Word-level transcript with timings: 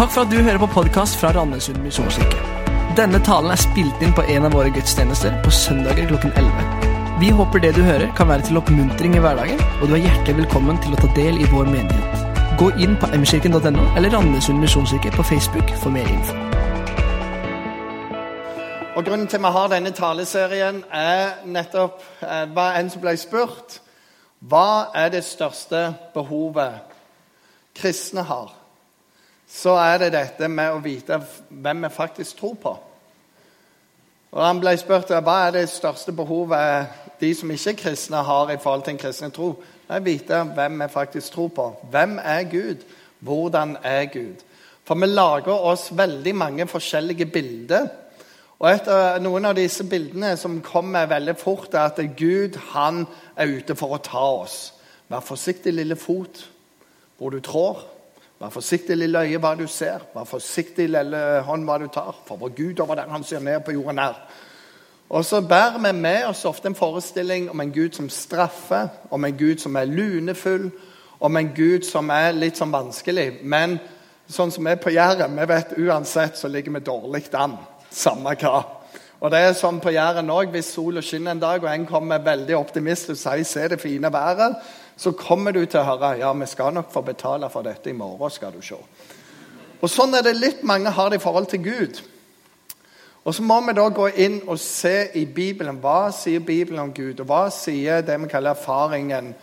Takk 0.00 0.14
for 0.14 0.24
at 0.24 0.30
du 0.32 0.38
hører 0.40 0.56
på 0.56 0.66
podkast 0.72 1.18
fra 1.20 1.28
Randesund 1.36 1.82
misjonskirke. 1.84 2.38
Denne 2.96 3.18
talen 3.20 3.52
er 3.52 3.60
spilt 3.60 4.00
inn 4.00 4.14
på 4.16 4.22
en 4.32 4.46
av 4.48 4.54
våre 4.56 4.70
gudstjenester 4.72 5.34
på 5.44 5.50
søndager 5.52 6.06
klokken 6.08 6.30
11. 6.40 7.16
Vi 7.20 7.28
håper 7.36 7.60
det 7.60 7.74
du 7.76 7.82
hører, 7.84 8.06
kan 8.16 8.30
være 8.30 8.46
til 8.46 8.56
oppmuntring 8.56 9.18
i 9.18 9.20
hverdagen, 9.20 9.58
og 9.60 9.90
du 9.90 9.98
er 9.98 10.06
hjertelig 10.06 10.38
velkommen 10.38 10.78
til 10.80 10.96
å 10.96 11.00
ta 11.02 11.10
del 11.18 11.36
i 11.36 11.48
vår 11.50 11.68
menighet. 11.68 12.22
Gå 12.56 12.70
inn 12.80 12.96
på 12.96 13.10
mkirken.no 13.12 13.84
eller 14.00 14.14
Randesund 14.16 14.64
misjonskirke 14.64 15.12
på 15.18 15.26
Facebook 15.32 15.74
for 15.82 15.92
mer 15.92 16.08
info. 16.08 16.36
Og 18.96 19.04
Grunnen 19.04 19.28
til 19.28 19.44
vi 19.44 19.50
har 19.58 19.68
denne 19.68 19.92
taleserien, 19.92 20.80
er 20.88 21.44
nettopp 21.44 22.00
eh, 22.24 22.46
hva 22.48 22.70
en 22.78 22.88
som 22.88 23.04
ble 23.04 23.18
spurt. 23.20 23.82
Hva 24.48 24.94
er 24.96 25.12
det 25.12 25.26
største 25.28 25.90
behovet 26.16 26.88
kristne 27.76 28.24
har? 28.24 28.56
Så 29.50 29.74
er 29.74 29.98
det 29.98 30.12
dette 30.14 30.48
med 30.48 30.72
å 30.72 30.82
vite 30.84 31.18
hvem 31.48 31.84
vi 31.84 31.90
faktisk 31.92 32.38
tror 32.38 32.56
på. 32.62 32.74
Og 34.30 34.44
Han 34.46 34.60
ble 34.62 34.76
spurt 34.78 35.10
hva 35.10 35.36
er 35.48 35.56
det 35.56 35.68
største 35.72 36.14
behovet 36.14 36.92
de 37.20 37.32
som 37.34 37.50
ikke 37.50 37.72
er 37.72 37.80
kristne, 37.80 38.22
har 38.22 38.52
i 38.52 38.60
forhold 38.62 38.84
til 38.86 38.94
en 38.94 39.02
kristen 39.02 39.34
tro. 39.34 39.50
Det 39.88 39.96
er 39.96 40.00
å 40.00 40.06
vite 40.06 40.42
hvem 40.54 40.78
vi 40.84 40.88
faktisk 40.92 41.34
tror 41.34 41.50
på. 41.56 41.66
Hvem 41.90 42.18
er 42.22 42.46
Gud? 42.50 42.86
Hvordan 43.18 43.74
er 43.82 44.04
Gud? 44.12 44.44
For 44.86 44.94
vi 44.94 45.10
lager 45.10 45.66
oss 45.72 45.90
veldig 45.92 46.34
mange 46.34 46.66
forskjellige 46.70 47.26
bilder 47.26 47.90
og 48.60 48.68
et 48.68 48.88
av 48.92 49.22
Noen 49.24 49.48
av 49.48 49.56
disse 49.56 49.86
bildene 49.88 50.34
som 50.36 50.58
kommer 50.60 51.08
veldig 51.08 51.34
fort, 51.40 51.72
er 51.72 51.88
at 51.88 52.00
Gud 52.16 52.58
han 52.74 53.06
er 53.32 53.54
ute 53.56 53.72
for 53.76 53.96
å 53.96 54.02
ta 54.04 54.24
oss. 54.42 54.74
Vær 55.08 55.24
forsiktig, 55.24 55.72
lille 55.72 55.96
fot, 55.96 56.42
hvor 57.16 57.32
du 57.32 57.40
trår. 57.40 57.80
Vær 58.40 58.48
forsiktig, 58.48 58.96
lille 58.96 59.20
øye, 59.20 59.38
hva 59.38 59.50
du 59.54 59.66
ser. 59.68 60.00
Vær 60.14 60.24
forsiktig, 60.24 60.86
lille 60.88 61.18
hånd, 61.44 61.66
hva 61.68 61.74
du 61.78 61.90
tar. 61.92 62.16
For 62.24 62.40
vår 62.40 62.54
Gud 62.56 62.80
over 62.80 62.96
der 62.96 63.10
han 63.12 63.24
ser 63.24 63.42
ned 63.44 63.60
på 63.60 63.74
jorden 63.76 64.00
her. 64.00 64.16
Og 65.10 65.24
så 65.24 65.40
bærer 65.40 65.76
vi 65.78 65.92
med 65.98 66.24
oss 66.24 66.44
ofte 66.48 66.70
en 66.70 66.74
forestilling 66.74 67.50
om 67.50 67.60
en 67.60 67.72
Gud 67.72 67.92
som 67.92 68.08
straffer, 68.08 68.88
om 69.10 69.24
en 69.24 69.36
Gud 69.36 69.58
som 69.58 69.76
er 69.76 69.84
lunefull, 69.84 70.70
om 71.20 71.36
en 71.36 71.52
Gud 71.56 71.84
som 71.84 72.08
er 72.10 72.32
litt 72.32 72.56
sånn 72.56 72.72
vanskelig. 72.72 73.42
Men 73.42 73.76
sånn 74.30 74.54
som 74.54 74.64
vi 74.64 74.76
på 74.80 74.94
Jæren, 74.94 75.36
vi 75.36 75.48
vet 75.50 75.76
uansett 75.76 76.40
så 76.40 76.48
ligger 76.48 76.78
vi 76.78 76.86
dårlig 76.86 77.26
an. 77.34 77.58
Samme 77.90 78.38
hva. 78.40 78.62
Og 79.20 79.28
det 79.34 79.40
er 79.44 79.52
sånn 79.52 79.82
på 79.84 79.92
Jæren 79.92 80.32
òg. 80.32 80.48
Hvis 80.54 80.72
sola 80.72 81.02
skinner 81.04 81.34
en 81.34 81.42
dag, 81.42 81.60
og 81.60 81.68
en 81.68 81.84
kommer 81.86 82.24
veldig 82.24 82.56
optimistisk 82.56 83.18
og 83.18 83.18
sier 83.18 83.44
'se 83.44 83.68
det 83.68 83.80
fine 83.80 84.08
været', 84.08 84.54
så 84.96 85.12
kommer 85.12 85.52
du 85.52 85.64
til 85.64 85.80
å 85.80 85.84
høre 85.84 86.18
'ja, 86.18 86.32
vi 86.32 86.46
skal 86.46 86.72
nok 86.74 86.92
få 86.92 87.00
betale 87.00 87.50
for 87.50 87.62
dette 87.62 87.90
i 87.90 87.92
morgen', 87.92 88.30
skal 88.30 88.52
du 88.52 88.62
se. 88.62 88.74
Og 89.80 89.90
Sånn 89.90 90.14
er 90.14 90.22
det 90.22 90.36
litt 90.36 90.62
mange 90.62 90.90
har 90.90 91.08
det 91.08 91.20
i 91.20 91.24
forhold 91.24 91.46
til 91.46 91.62
Gud. 91.64 92.00
Og 93.24 93.34
Så 93.34 93.42
må 93.42 93.60
vi 93.60 93.72
da 93.72 93.88
gå 93.88 94.06
inn 94.16 94.40
og 94.46 94.58
se 94.58 95.08
i 95.14 95.24
Bibelen. 95.24 95.80
Hva 95.80 96.10
sier 96.12 96.40
Bibelen 96.40 96.80
om 96.80 96.92
Gud? 96.92 97.20
Og 97.20 97.26
hva 97.26 97.50
sier 97.50 98.00
det 98.00 98.20
vi 98.20 98.28
kaller 98.28 98.50
erfaringen 98.50 99.34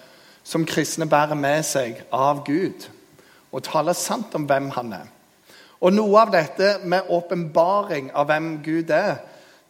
som 0.44 0.66
kristne 0.66 1.06
bærer 1.06 1.36
med 1.36 1.64
seg 1.64 2.02
av 2.12 2.44
Gud? 2.46 2.88
Og 3.52 3.64
taler 3.64 3.94
sant 3.94 4.36
om 4.36 4.48
hvem 4.50 4.70
han 4.70 4.94
er. 4.94 5.08
Og 5.82 5.94
Noe 5.94 6.22
av 6.22 6.32
dette 6.34 6.80
med 6.84 7.10
åpenbaring 7.10 8.10
av 8.14 8.26
hvem 8.26 8.64
Gud 8.66 8.90
er, 8.90 9.20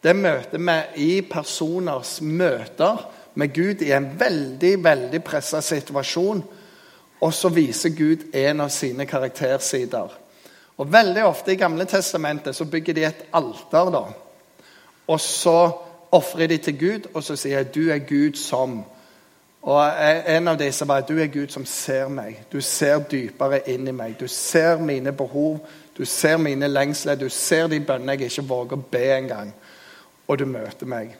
det 0.02 0.16
møter 0.16 0.58
vi 0.62 0.78
i 1.04 1.20
personers 1.22 2.20
møter 2.22 3.04
med 3.38 3.54
Gud 3.54 3.82
i 3.86 3.92
en 3.94 4.08
veldig 4.18 4.72
veldig 4.84 5.20
pressa 5.24 5.60
situasjon. 5.62 6.42
Og 7.20 7.34
så 7.34 7.48
viser 7.48 7.94
Gud 7.94 8.24
en 8.34 8.60
av 8.60 8.70
sine 8.74 9.06
karaktersider. 9.06 10.14
Og 10.78 10.92
Veldig 10.92 11.24
ofte 11.26 11.52
i 11.52 11.58
Gamle 11.58 11.84
testamentet 11.90 12.56
så 12.56 12.64
bygger 12.64 12.94
de 12.94 13.04
et 13.04 13.24
alter. 13.32 13.90
da. 13.90 14.02
Og 15.06 15.20
så 15.20 15.70
ofrer 16.10 16.46
de 16.46 16.56
til 16.56 16.78
Gud, 16.78 17.08
og 17.14 17.22
så 17.22 17.36
sier 17.36 17.56
jeg, 17.56 17.74
'Du 17.74 17.90
er 17.90 17.98
Gud 17.98 18.36
som' 18.36 18.84
Og 19.62 19.92
En 20.26 20.48
av 20.48 20.58
disse 20.58 20.88
var 20.88 21.00
du 21.00 21.18
er 21.18 21.26
Gud 21.26 21.48
som 21.48 21.66
ser 21.66 22.08
meg. 22.08 22.44
Du 22.52 22.60
ser 22.60 22.98
dypere 22.98 23.68
inn 23.68 23.88
i 23.88 23.92
meg. 23.92 24.20
Du 24.20 24.28
ser 24.28 24.78
mine 24.78 25.12
behov, 25.12 25.58
du 25.98 26.04
ser 26.04 26.36
mine 26.36 26.68
lengsler, 26.68 27.14
du 27.14 27.28
ser 27.28 27.66
de 27.66 27.80
bønnene 27.80 28.12
jeg 28.12 28.20
ikke 28.20 28.48
våger 28.48 28.76
å 28.76 28.86
be 28.90 29.16
engang. 29.16 29.54
Og 30.28 30.38
du 30.38 30.44
møter 30.44 30.86
meg. 30.86 31.16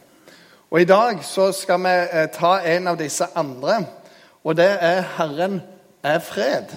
Og 0.71 0.81
I 0.81 0.85
dag 0.85 1.25
så 1.25 1.53
skal 1.53 1.81
vi 1.81 1.93
eh, 2.13 2.27
ta 2.29 2.59
en 2.61 2.91
av 2.91 2.99
disse 3.01 3.25
andre, 3.35 3.87
og 4.45 4.57
det 4.57 4.77
er 4.81 5.01
'Herren 5.01 5.63
er 6.03 6.19
fred'. 6.19 6.77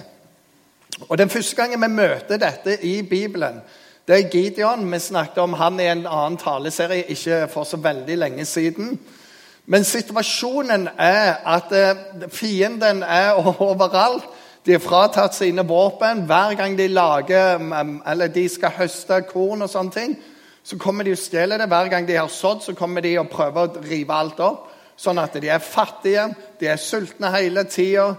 Og 1.08 1.18
Den 1.18 1.30
første 1.30 1.56
gangen 1.56 1.82
vi 1.82 1.88
møter 1.88 2.36
dette 2.36 2.84
i 2.84 3.02
Bibelen, 3.02 3.60
det 4.08 4.24
er 4.24 4.28
Gideon. 4.28 4.92
Vi 4.92 4.98
snakket 4.98 5.38
om 5.38 5.52
han 5.52 5.80
i 5.80 5.86
en 5.86 6.06
annen 6.06 6.38
taleserie 6.38 7.02
ikke 7.02 7.48
for 7.48 7.64
så 7.64 7.76
veldig 7.76 8.18
lenge 8.18 8.44
siden. 8.44 9.00
Men 9.66 9.84
situasjonen 9.84 10.88
er 10.98 11.34
at 11.46 11.72
eh, 11.72 12.28
fienden 12.28 13.02
er 13.02 13.32
overalt. 13.70 14.24
De 14.66 14.72
har 14.72 14.78
fratatt 14.78 15.34
sine 15.34 15.68
våpen. 15.68 16.22
Hver 16.22 16.54
gang 16.54 16.78
de 16.78 16.88
lager, 16.88 17.58
mm, 17.58 18.02
eller 18.06 18.26
de 18.26 18.48
skal 18.48 18.70
høste 18.70 19.22
korn, 19.22 19.62
og 19.62 19.70
sånne 19.70 19.90
ting, 19.90 20.18
så 20.64 20.78
kommer 20.78 21.04
de 21.04 21.12
og 21.12 21.18
stjeler 21.18 21.58
det. 21.58 21.66
Hver 21.68 21.88
gang 21.90 22.06
de 22.08 22.16
har 22.16 22.28
sådd, 22.30 22.62
så 22.62 22.74
kommer 22.74 23.02
de 23.02 23.16
og 23.18 23.30
prøver 23.30 23.66
å 23.66 23.82
rive 23.82 24.14
alt 24.14 24.40
opp. 24.40 24.68
Sånn 24.96 25.18
at 25.18 25.34
de 25.40 25.48
er 25.50 25.58
fattige, 25.64 26.28
de 26.60 26.68
er 26.70 26.78
sultne 26.78 27.32
hele 27.34 27.64
tida. 27.64 28.12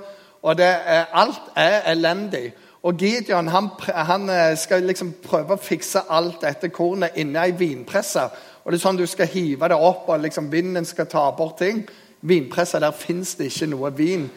Og 0.43 0.59
er, 0.59 1.05
alt 1.13 1.53
er 1.55 1.85
elendig. 1.93 2.49
Og 2.83 2.99
Gideon 2.99 3.47
han, 3.47 3.69
han, 3.87 4.29
eh, 4.29 4.57
skal 4.59 4.83
liksom 4.83 5.13
prøve 5.23 5.55
å 5.55 5.61
fikse 5.61 6.01
alt 6.11 6.41
dette 6.43 6.67
kornet 6.69 7.15
inni 7.15 7.39
ei 7.39 7.53
vinpresse. 7.55 8.25
Og 8.63 8.71
det 8.71 8.79
er 8.79 8.83
sånn 8.83 8.99
Du 8.99 9.05
skal 9.07 9.31
hive 9.31 9.69
det 9.71 9.77
opp, 9.79 10.09
og 10.09 10.19
liksom 10.19 10.51
vinden 10.51 10.85
skal 10.85 11.07
ta 11.07 11.29
bort 11.31 11.57
ting. 11.57 11.85
Vinpressa, 12.21 12.79
der 12.79 12.91
fins 12.91 13.35
det 13.35 13.51
ikke 13.51 13.69
noe 13.71 13.91
vin. 13.95 14.29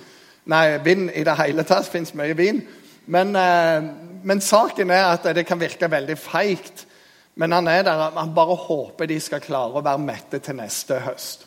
Nei, 0.46 0.78
vind 0.78 1.10
i 1.14 1.24
det 1.24 1.36
hele 1.40 1.62
tatt. 1.62 1.86
fins 1.86 2.14
mye 2.14 2.36
vin. 2.36 2.62
Men, 3.06 3.36
eh, 3.36 3.82
men, 4.22 4.40
saken 4.40 4.90
er 4.90 5.04
at 5.04 5.24
det 5.34 5.46
kan 5.46 5.60
virke 5.60 5.90
veldig 5.90 6.18
feigt. 6.18 6.86
Men 7.36 7.52
han 7.52 7.68
er 7.68 7.82
der, 7.84 8.10
han 8.16 8.34
bare 8.34 8.56
håper 8.56 9.08
de 9.10 9.18
skal 9.20 9.44
klare 9.44 9.76
å 9.76 9.84
være 9.84 10.00
mette 10.00 10.40
til 10.40 10.56
neste 10.56 11.02
høst. 11.04 11.44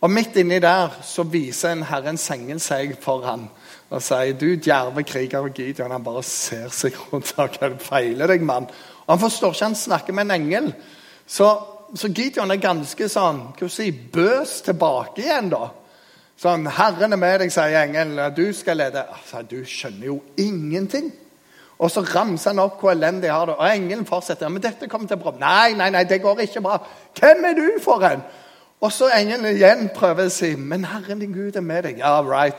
Og 0.00 0.12
Midt 0.12 0.36
inni 0.40 0.58
der 0.60 0.92
så 1.04 1.24
viser 1.28 1.72
en 1.72 1.86
Herrens 1.88 2.26
engel 2.32 2.60
seg 2.60 2.94
for 3.00 3.24
ham 3.26 3.48
og 3.86 4.02
sier 4.02 4.34
du 4.34 4.48
djerve 4.58 5.04
kriger 5.06 5.46
og 5.46 5.54
Gideon. 5.56 5.92
Han 5.94 6.04
bare 6.04 6.22
ser 6.26 6.68
seg 6.74 6.96
rundt. 7.06 7.32
Hva 7.36 7.70
feiler 7.80 8.32
deg, 8.32 8.42
mann? 8.44 8.66
Og 9.06 9.12
Han 9.14 9.22
forstår 9.22 9.54
ikke 9.54 9.68
han 9.68 9.78
snakker 9.78 10.16
med 10.16 10.26
en 10.26 10.36
engel. 10.40 10.72
Så, 11.26 11.48
så 11.94 12.10
Gideon 12.10 12.50
er 12.50 12.62
ganske 12.62 13.08
sånn 13.08 13.42
hva 13.56 13.68
si, 13.70 13.90
bøs 13.92 14.60
tilbake 14.66 15.22
igjen. 15.22 15.52
da. 15.54 15.70
Sånn 16.36 16.66
'Herren 16.66 17.12
er 17.12 17.20
med 17.20 17.40
deg', 17.40 17.52
sier 17.52 17.78
engelen. 17.80 18.34
'Du 18.34 18.52
skal 18.52 18.76
lede.' 18.76 19.06
Altså, 19.06 19.42
du 19.42 19.64
skjønner 19.64 20.06
jo 20.06 20.22
ingenting. 20.36 21.12
Og 21.78 21.90
så 21.92 22.00
ramser 22.00 22.54
han 22.54 22.62
opp 22.62 22.80
hvor 22.80 22.94
elendig 22.94 23.30
har 23.30 23.50
det. 23.50 23.56
Og 23.58 23.68
engelen 23.68 24.06
fortsetter. 24.08 24.48
men 24.48 24.62
dette 24.62 24.88
kommer 24.88 25.08
til 25.08 25.20
å. 25.20 25.34
Nei, 25.38 25.74
nei, 25.76 25.90
nei, 25.90 26.04
det 26.04 26.22
går 26.22 26.40
ikke 26.46 26.64
bra. 26.64 26.78
Hvem 27.20 27.44
er 27.44 27.54
du 27.54 27.80
for 27.84 28.04
en? 28.08 28.24
Og 28.80 28.92
så 28.92 29.08
engelen 29.12 29.56
igjen 29.56 29.88
prøver 29.94 30.26
å 30.26 30.30
si, 30.32 30.54
'Men 30.56 30.84
Herren 30.84 31.18
din 31.18 31.32
Gud 31.32 31.56
er 31.56 31.60
med 31.60 31.84
deg.' 31.84 31.98
Ja, 31.98 32.20
right. 32.20 32.54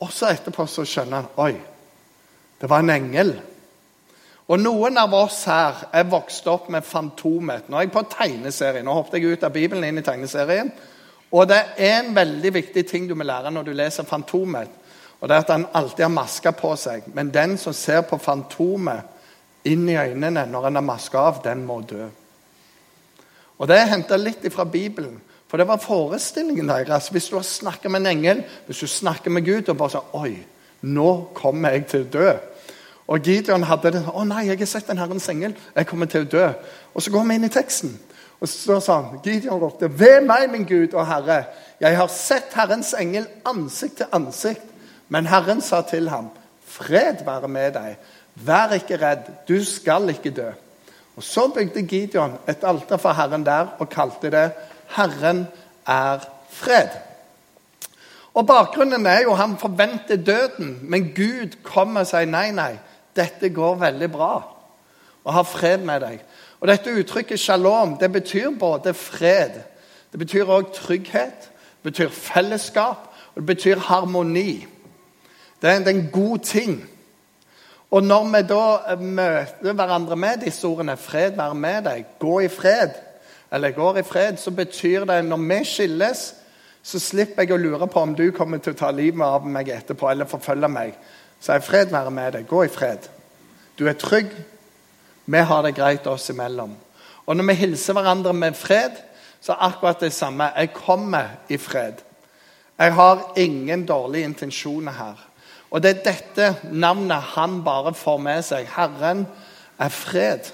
Og 0.00 0.12
så 0.12 0.26
etterpå 0.26 0.66
så 0.66 0.84
skjønner 0.84 1.16
han 1.16 1.26
Oi, 1.36 1.56
det 2.60 2.70
var 2.70 2.78
en 2.78 2.90
engel. 2.90 3.40
Og 4.48 4.58
Noen 4.60 4.98
av 4.98 5.14
oss 5.14 5.44
her 5.44 5.88
er 5.92 6.10
vokst 6.10 6.46
opp 6.46 6.68
med 6.68 6.84
Fantomet. 6.84 7.68
Nå 7.68 7.76
er 7.76 7.86
jeg 7.86 7.92
på 7.92 8.02
tegneserien. 8.10 8.84
Nå 8.84 8.92
hoppet 8.92 9.22
jeg 9.22 9.32
ut 9.32 9.44
av 9.44 9.52
Bibelen 9.52 9.84
inn 9.84 9.98
i 9.98 10.02
tegneserien. 10.02 10.72
Og 11.32 11.48
det 11.48 11.60
er 11.76 12.02
en 12.02 12.14
veldig 12.14 12.54
viktig 12.54 12.86
ting 12.88 13.06
du 13.08 13.14
må 13.14 13.24
lære 13.24 13.50
når 13.50 13.62
du 13.62 13.72
leser 13.72 14.04
Fantomet. 14.04 14.68
Og 15.22 15.28
det 15.28 15.36
er 15.36 15.44
at 15.44 15.50
han 15.54 15.68
alltid 15.70 16.02
har 16.02 16.10
maske 16.10 16.52
på 16.58 16.72
seg. 16.76 17.04
Men 17.14 17.30
den 17.30 17.54
som 17.58 17.74
ser 17.76 18.02
på 18.02 18.18
Fantomet 18.18 19.06
inn 19.70 19.84
i 19.86 19.94
øynene 19.94 20.48
når 20.50 20.66
han 20.66 20.80
har 20.80 20.82
maska 20.82 21.18
av, 21.30 21.38
den 21.44 21.62
må 21.66 21.78
dø. 21.86 22.08
Og 23.58 23.68
Det 23.68 23.76
er 23.78 23.92
henta 23.92 24.16
litt 24.18 24.42
fra 24.50 24.64
Bibelen. 24.64 25.20
For 25.46 25.60
det 25.60 25.68
var 25.68 25.78
forestillingen 25.78 26.66
deres. 26.66 27.08
Hvis 27.08 27.28
du 27.28 27.36
har 27.36 27.44
snakket 27.46 27.90
med 27.90 28.00
en 28.00 28.16
engel, 28.16 28.42
hvis 28.66 28.78
du 28.78 28.86
snakker 28.86 29.30
med 29.30 29.44
Gud 29.44 29.68
og 29.68 29.76
bare 29.76 29.94
sånn 29.94 30.14
Oi, 30.18 30.32
nå 30.82 31.10
kommer 31.34 31.76
jeg 31.76 31.86
til 31.86 32.06
å 32.06 32.10
dø. 32.10 32.32
Og 33.06 33.20
Gideon 33.20 33.62
hadde 33.62 33.92
det. 33.92 34.02
'Å 34.08 34.24
nei, 34.24 34.46
jeg 34.48 34.58
har 34.58 34.66
sett 34.66 34.90
en 34.90 34.98
Herrens 34.98 35.28
engel. 35.28 35.54
Jeg 35.76 35.86
kommer 35.86 36.06
til 36.06 36.24
å 36.24 36.30
dø.' 36.30 36.52
Og 36.94 37.02
så 37.02 37.10
går 37.10 37.28
vi 37.28 37.34
inn 37.34 37.44
i 37.44 37.52
teksten. 37.52 37.98
Og 38.40 38.48
så 38.48 38.58
står 38.58 38.80
sånn, 38.80 39.20
Gideon 39.24 39.60
ropte, 39.60 39.88
'Ved 39.88 40.24
meg, 40.26 40.50
min 40.50 40.64
Gud 40.64 40.94
og 40.94 41.06
Herre, 41.06 41.44
jeg 41.80 41.96
har 41.96 42.08
sett 42.08 42.54
Herrens 42.54 42.94
engel 42.98 43.26
ansikt 43.44 43.96
til 43.96 44.06
ansikt.' 44.12 44.71
Men 45.12 45.28
Herren 45.28 45.60
sa 45.60 45.82
til 45.84 46.08
ham, 46.08 46.30
'Fred 46.64 47.24
være 47.24 47.48
med 47.48 47.72
deg. 47.72 47.96
Vær 48.34 48.72
ikke 48.72 48.96
redd. 48.96 49.28
Du 49.48 49.64
skal 49.64 50.08
ikke 50.08 50.30
dø.' 50.30 50.52
Og 51.16 51.22
Så 51.22 51.48
bygde 51.54 51.82
Gideon 51.82 52.38
et 52.48 52.64
alter 52.64 52.96
for 52.96 53.12
Herren 53.12 53.44
der 53.46 53.66
og 53.78 53.88
kalte 53.88 54.30
det 54.30 54.52
'Herren 54.96 55.46
er 55.86 56.18
fred'. 56.48 56.98
Og 58.34 58.46
Bakgrunnen 58.46 59.06
er 59.06 59.20
jo 59.22 59.34
han 59.34 59.58
forventer 59.58 60.16
døden, 60.16 60.78
men 60.82 61.12
Gud 61.16 61.62
kommer 61.62 62.00
og 62.00 62.06
sier 62.06 62.24
nei, 62.24 62.50
nei, 62.50 62.78
dette 63.16 63.48
går 63.48 63.74
veldig 63.74 64.12
bra. 64.12 64.42
og 65.24 65.32
har 65.32 65.42
fred 65.42 65.78
med 65.78 66.00
deg. 66.00 66.20
Og 66.60 66.68
Dette 66.68 66.90
uttrykket 66.90 67.40
shalom 67.40 67.96
det 68.00 68.12
betyr 68.12 68.50
både 68.58 68.94
fred, 68.94 69.60
det 70.12 70.18
betyr 70.18 70.44
også 70.44 70.72
trygghet, 70.74 71.50
det 71.82 71.82
betyr 71.82 72.08
fellesskap, 72.08 73.14
og 73.34 73.40
det 73.42 73.46
betyr 73.46 73.78
harmoni. 73.78 74.66
Det 75.62 75.70
er 75.70 75.88
en 75.88 76.08
god 76.12 76.38
ting. 76.38 76.88
Og 77.90 78.02
når 78.02 78.24
vi 78.24 78.42
da 78.48 78.96
møter 78.96 79.72
hverandre 79.72 80.16
med 80.16 80.40
disse 80.44 80.66
ordene 80.66 80.96
'fred 80.96 81.36
være 81.36 81.54
med 81.54 81.82
deg', 81.82 82.04
'gå 82.18 82.40
i 82.40 82.48
fred', 82.48 82.96
eller 83.52 83.70
'går 83.70 83.96
i 83.96 84.02
fred', 84.02 84.36
så 84.36 84.50
betyr 84.50 85.04
det 85.04 85.24
når 85.24 85.36
vi 85.36 85.64
skilles, 85.64 86.34
så 86.82 86.98
slipper 86.98 87.42
jeg 87.42 87.52
å 87.52 87.56
lure 87.56 87.86
på 87.86 88.00
om 88.00 88.14
du 88.14 88.30
kommer 88.30 88.58
til 88.58 88.72
å 88.72 88.76
ta 88.76 88.90
livet 88.90 89.22
av 89.22 89.46
meg 89.46 89.68
etterpå 89.68 90.10
eller 90.10 90.24
forfølge 90.24 90.68
meg. 90.68 90.94
Så 91.40 91.52
er 91.52 91.60
fred 91.60 91.90
være 91.90 92.10
med 92.10 92.32
deg. 92.32 92.46
Gå 92.48 92.62
i 92.64 92.68
fred. 92.68 92.98
Du 93.78 93.86
er 93.88 93.92
trygg. 93.92 94.30
Vi 95.26 95.38
har 95.38 95.62
det 95.62 95.74
greit 95.74 96.06
oss 96.06 96.30
imellom. 96.30 96.76
Og 97.26 97.36
når 97.36 97.44
vi 97.44 97.54
hilser 97.54 97.92
hverandre 97.92 98.32
med 98.32 98.54
fred, 98.54 98.90
så 99.40 99.52
er 99.52 99.66
akkurat 99.68 100.00
det 100.00 100.12
samme. 100.12 100.50
Jeg 100.56 100.72
kommer 100.72 101.28
i 101.48 101.56
fred. 101.56 102.02
Jeg 102.78 102.92
har 102.94 103.32
ingen 103.36 103.86
dårlige 103.86 104.24
intensjoner 104.24 104.92
her. 104.92 105.28
Og 105.72 105.80
det 105.80 105.90
er 105.90 106.04
dette 106.04 106.48
navnet 106.68 107.32
han 107.32 107.62
bare 107.64 107.94
får 107.96 108.18
med 108.20 108.44
seg. 108.44 108.68
Herren 108.74 109.24
er 109.80 109.88
fred. 109.88 110.50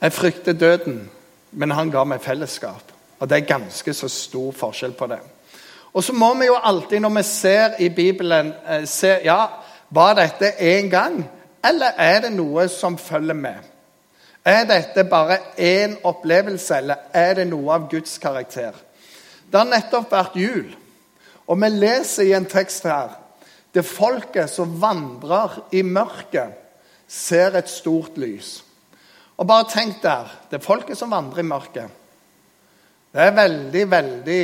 Jeg 0.00 0.12
frykter 0.12 0.56
døden, 0.56 1.10
men 1.52 1.74
han 1.76 1.92
ga 1.92 2.04
meg 2.08 2.24
fellesskap. 2.24 2.94
Og 3.20 3.28
det 3.28 3.36
er 3.36 3.50
ganske 3.50 3.94
så 3.94 4.08
stor 4.12 4.52
forskjell 4.56 4.96
på 4.96 5.08
det. 5.12 5.20
Og 5.92 6.04
så 6.04 6.12
må 6.12 6.32
vi 6.40 6.48
jo 6.48 6.56
alltid, 6.56 7.00
når 7.00 7.14
vi 7.18 7.22
ser 7.28 7.76
i 7.80 7.88
Bibelen, 7.88 8.52
eh, 8.68 8.84
se 8.88 9.18
ja, 9.24 9.46
var 9.90 10.14
dette 10.14 10.52
én 10.60 10.90
gang, 10.90 11.24
eller 11.64 11.96
er 11.98 12.20
det 12.20 12.32
noe 12.32 12.68
som 12.68 12.98
følger 12.98 13.34
med? 13.34 13.60
Er 14.44 14.64
dette 14.64 15.04
bare 15.04 15.38
én 15.58 15.96
opplevelse, 16.04 16.76
eller 16.76 16.96
er 17.12 17.34
det 17.34 17.46
noe 17.48 17.72
av 17.74 17.88
Guds 17.90 18.18
karakter? 18.18 18.72
Det 19.52 19.58
har 19.58 19.68
nettopp 19.68 20.12
vært 20.12 20.36
jul, 20.36 20.76
og 21.46 21.60
vi 21.60 21.68
leser 21.68 22.28
i 22.28 22.32
en 22.36 22.44
tekst 22.44 22.84
her 22.84 23.25
det 23.76 23.84
folket 23.84 24.48
som 24.48 24.78
vandrer 24.80 25.58
i 25.76 25.82
mørket, 25.84 26.54
ser 27.06 27.54
et 27.58 27.68
stort 27.70 28.16
lys. 28.18 28.62
Og 29.36 29.46
bare 29.46 29.68
tenk 29.68 30.00
der 30.02 30.32
Det 30.50 30.64
folket 30.64 30.96
som 30.98 31.10
vandrer 31.10 31.44
i 31.44 31.46
mørket. 31.46 31.90
Det 33.12 33.20
er 33.20 33.36
veldig, 33.36 33.90
veldig 33.90 34.42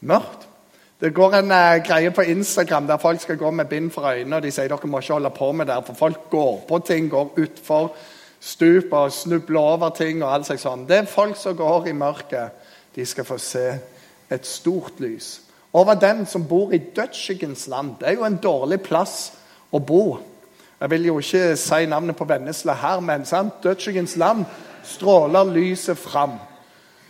mørkt. 0.00 0.48
Det 1.00 1.14
går 1.14 1.34
en 1.38 1.50
uh, 1.50 1.84
greie 1.84 2.10
på 2.10 2.22
Instagram 2.22 2.86
der 2.86 2.98
folk 2.98 3.20
skal 3.20 3.36
gå 3.36 3.50
med 3.50 3.68
bind 3.68 3.90
for 3.90 4.06
øynene. 4.10 4.36
og 4.36 4.42
De 4.42 4.50
sier 4.50 4.68
dere 4.68 4.88
må 4.88 4.98
ikke 4.98 5.12
holde 5.12 5.30
på 5.30 5.52
med 5.52 5.66
det, 5.66 5.78
for 5.86 5.94
folk 5.94 6.30
går 6.30 6.60
på 6.68 6.78
ting, 6.86 7.10
går 7.10 7.38
utfor 7.38 7.94
stup 8.40 8.92
og 8.92 9.12
snubler 9.12 9.60
over 9.60 9.90
ting. 9.90 10.22
og 10.22 10.34
alt 10.34 10.60
sånt. 10.60 10.88
Det 10.88 10.96
er 10.96 11.06
folk 11.06 11.36
som 11.36 11.56
går 11.56 11.88
i 11.88 11.92
mørket. 11.92 12.50
De 12.94 13.06
skal 13.06 13.24
få 13.24 13.38
se 13.38 13.78
et 14.30 14.46
stort 14.46 15.00
lys 15.00 15.44
over 15.74 15.94
den 15.98 16.26
som 16.26 16.46
bor 16.48 16.72
i 16.72 16.78
dødsskyggens 16.78 17.66
land. 17.68 17.96
Det 18.00 18.08
er 18.08 18.12
jo 18.18 18.24
en 18.24 18.38
dårlig 18.42 18.80
plass 18.80 19.32
å 19.74 19.80
bo. 19.82 20.18
Jeg 20.80 20.90
vil 20.90 21.06
jo 21.08 21.18
ikke 21.18 21.56
si 21.58 21.86
navnet 21.90 22.16
på 22.16 22.26
Vennesla 22.28 22.76
her, 22.78 23.00
men 23.00 23.26
sant? 23.26 23.62
dødsskyggens 23.62 24.16
land 24.16 24.44
stråler 24.86 25.50
lyset 25.50 25.98
fram. 25.98 26.38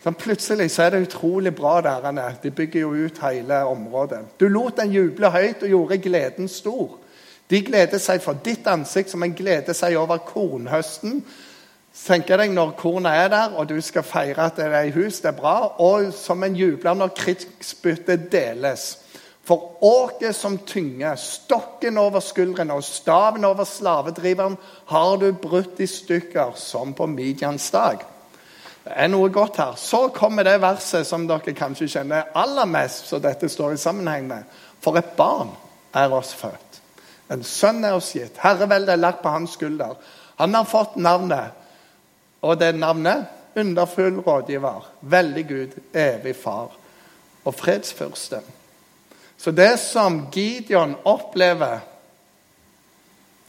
Sånn, 0.05 0.17
plutselig 0.21 0.71
så 0.73 0.85
er 0.85 0.95
det 0.95 1.07
utrolig 1.07 1.55
bra 1.57 1.79
der. 1.85 2.37
De 2.43 2.51
bygger 2.53 2.81
jo 2.81 2.93
ut 3.07 3.21
hele 3.25 3.63
området. 3.69 4.21
Du 4.41 4.49
lot 4.49 4.77
den 4.77 4.93
juble 4.93 5.31
høyt 5.33 5.65
og 5.65 5.73
gjorde 5.73 6.01
gleden 6.05 6.49
stor. 6.49 6.99
De 7.51 7.61
gleder 7.65 8.01
seg 8.01 8.21
for 8.25 8.37
ditt 8.45 8.67
ansikt 8.69 9.13
som 9.13 9.25
en 9.25 9.37
gleder 9.37 9.77
seg 9.77 9.97
over 10.01 10.21
kornhøsten 10.25 11.23
tenker 11.95 12.41
deg 12.41 12.53
når 12.55 12.75
kornet 12.79 13.15
er 13.25 13.31
der, 13.33 13.55
og 13.55 13.69
du 13.71 13.79
skal 13.85 14.07
feire 14.07 14.49
at 14.49 14.59
det 14.59 14.67
er 14.67 14.89
i 14.89 14.95
hus, 14.95 15.21
det 15.23 15.31
er 15.31 15.39
bra, 15.39 15.57
og 15.79 16.13
som 16.17 16.43
en 16.43 16.57
jubler 16.59 16.97
når 16.99 17.15
krigsbyttet 17.17 18.29
deles. 18.33 18.89
For 19.45 19.85
åket 19.85 20.37
som 20.37 20.57
tynger, 20.65 21.19
stokken 21.21 21.99
over 22.01 22.23
skuldrene 22.25 22.75
og 22.75 22.85
staven 22.85 23.45
over 23.45 23.69
slavedriveren 23.69 24.57
har 24.89 25.17
du 25.21 25.29
brutt 25.37 25.81
i 25.85 25.87
stykker, 25.87 26.57
som 26.57 26.95
på 26.97 27.07
Midians 27.07 27.71
dag. 27.71 28.01
Det 28.85 28.93
er 29.01 29.09
noe 29.09 29.29
godt 29.33 29.61
her. 29.61 29.77
Så 29.81 30.09
kommer 30.17 30.45
det 30.45 30.59
verset 30.61 31.07
som 31.09 31.29
dere 31.29 31.55
kanskje 31.57 31.89
kjenner 31.93 32.33
aller 32.37 32.69
mest, 32.69 33.07
så 33.09 33.21
dette 33.21 33.49
står 33.49 33.77
i 33.77 33.81
sammenheng 33.81 34.27
med. 34.29 34.49
For 34.81 34.97
et 35.01 35.13
barn 35.17 35.53
er 35.97 36.13
oss 36.13 36.35
født. 36.37 36.81
En 37.33 37.45
sønn 37.45 37.85
er 37.85 37.97
oss 37.97 38.13
gitt. 38.17 38.41
Herreveldet 38.41 38.97
er 38.97 39.01
lagt 39.01 39.23
på 39.23 39.33
hans 39.33 39.57
skulder. 39.57 39.97
Han 40.41 40.57
har 40.57 40.69
fått 40.69 40.97
navnet 41.01 41.64
og 42.45 42.61
det 42.61 42.75
navnet 42.77 43.27
underfull 43.57 44.19
rådgiver, 44.21 44.91
veldig 45.01 45.45
Gud, 45.49 45.81
evig 45.95 46.37
far 46.37 46.77
og 47.45 47.55
fredsfyrste. 47.55 48.41
Så 49.37 49.51
det 49.51 49.79
som 49.81 50.27
Gideon 50.33 50.97
opplever, 51.05 51.79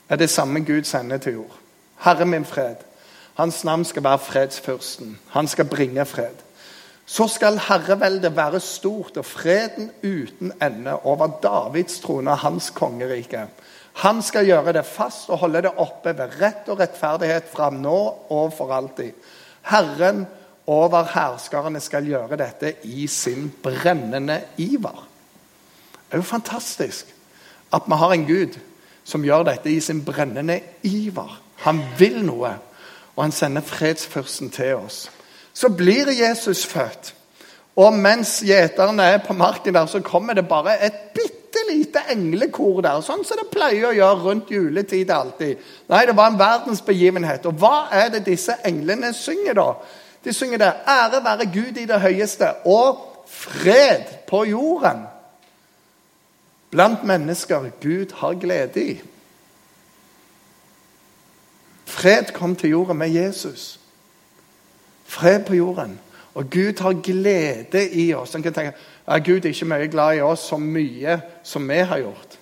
er 0.09 0.15
det 0.15 0.29
samme 0.29 0.59
Gud 0.63 0.83
sender 0.83 1.17
til 1.17 1.33
jord. 1.33 1.57
Herre 2.05 2.25
min 2.25 2.45
fred. 2.45 2.75
Hans 3.35 3.63
navn 3.63 3.85
skal 3.85 4.03
være 4.03 4.19
fredsfyrsten. 4.19 5.19
Han 5.29 5.47
skal 5.47 5.65
bringe 5.65 6.05
fred. 6.05 6.35
Så 7.05 7.27
skal 7.27 7.59
herreveldet 7.67 8.35
være 8.35 8.59
stort 8.59 9.17
og 9.17 9.25
freden 9.25 9.91
uten 10.03 10.53
ende 10.61 10.99
over 10.99 11.27
Davids 11.43 11.99
trone 11.99 12.31
og 12.31 12.37
hans 12.37 12.69
kongerike. 12.69 13.47
Han 14.03 14.21
skal 14.25 14.47
gjøre 14.47 14.73
det 14.75 14.85
fast 14.87 15.29
og 15.31 15.39
holde 15.45 15.61
det 15.65 15.75
oppe 15.79 16.11
ved 16.17 16.39
rett 16.41 16.67
og 16.71 16.81
rettferdighet 16.81 17.47
fra 17.51 17.69
nå 17.71 17.99
og 18.33 18.53
for 18.55 18.73
alltid. 18.75 19.13
Herren 19.71 20.25
over 20.67 21.07
herskarene 21.13 21.79
skal 21.81 22.07
gjøre 22.09 22.37
dette 22.41 22.73
i 22.89 23.07
sin 23.07 23.47
brennende 23.63 24.41
iver. 24.57 25.05
Det 26.05 26.17
er 26.17 26.23
jo 26.23 26.27
fantastisk 26.27 27.13
at 27.73 27.87
vi 27.87 27.99
har 27.99 28.13
en 28.13 28.25
Gud 28.27 28.57
som 29.05 29.23
gjør 29.25 29.45
dette 29.47 29.71
i 29.71 29.79
sin 29.79 30.03
brennende 30.05 30.59
iver. 30.83 31.39
Han 31.65 31.81
vil 31.99 32.19
noe, 32.25 32.55
og 33.15 33.23
han 33.23 33.31
sender 33.31 33.63
fredsfyrsten 33.65 34.49
til 34.51 34.75
oss. 34.75 35.05
Så 35.53 35.69
blir 35.69 36.11
Jesus 36.11 36.65
født. 36.65 37.13
Og 37.75 37.93
mens 37.93 38.39
gjeterne 38.43 39.03
er 39.03 39.21
på 39.23 39.33
marken 39.33 39.75
der, 39.75 39.85
så 39.85 39.99
kommer 40.03 40.33
det 40.33 40.47
bare 40.47 40.77
et 40.85 40.99
bitte 41.13 41.34
lite 41.69 42.01
englekor 42.11 42.81
der, 42.81 43.01
sånn 43.05 43.23
som 43.25 43.39
det 43.39 43.49
pleier 43.53 43.89
å 43.89 43.95
gjøre 43.95 44.21
rundt 44.23 44.51
juletid 44.51 45.11
alltid. 45.11 45.61
Nei, 45.91 46.05
det 46.05 46.15
var 46.17 46.31
en 46.31 46.39
verdensbegivenhet. 46.39 47.45
Og 47.45 47.59
hva 47.61 47.87
er 47.91 48.09
det 48.13 48.25
disse 48.25 48.57
englene 48.65 49.13
synger, 49.13 49.57
da? 49.57 49.69
De 50.25 50.33
synger 50.33 50.57
det 50.57 50.73
'Ære 50.87 51.23
være 51.23 51.51
Gud 51.53 51.77
i 51.77 51.85
det 51.85 52.01
høyeste' 52.01 52.65
og 52.65 52.97
'fred 53.27 54.25
på 54.27 54.43
jorden'. 54.45 55.05
Blant 56.71 57.03
mennesker 57.03 57.69
Gud 57.81 58.13
har 58.13 58.33
glede 58.33 58.83
i. 58.83 59.01
Fred 61.85 62.33
kom 62.33 62.55
til 62.55 62.69
jorden 62.69 62.97
med 62.97 63.09
Jesus. 63.09 63.79
Fred 65.05 65.45
på 65.45 65.55
jorden. 65.55 65.99
Og 66.35 66.49
Gud 66.51 66.81
har 66.81 66.93
glede 67.03 67.89
i 67.91 68.13
oss. 68.13 68.35
En 68.35 68.43
kan 68.43 68.53
tenke 68.53 68.73
er 69.07 69.19
Gud 69.19 69.45
ikke 69.45 69.65
mye 69.69 69.87
glad 69.87 70.17
i 70.17 70.23
oss 70.25 70.49
så 70.49 70.57
mye 70.57 71.19
som 71.43 71.69
vi 71.69 71.77
har 71.77 72.01
gjort. 72.01 72.37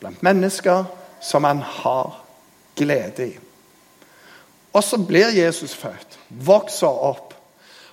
Blant 0.00 0.22
mennesker 0.22 0.84
som 1.20 1.44
han 1.44 1.58
har 1.58 2.24
glede 2.76 3.28
i. 3.28 3.38
Og 4.72 4.84
så 4.84 4.98
blir 4.98 5.32
Jesus 5.34 5.74
født, 5.74 6.18
vokser 6.28 6.86
opp. 6.86 7.34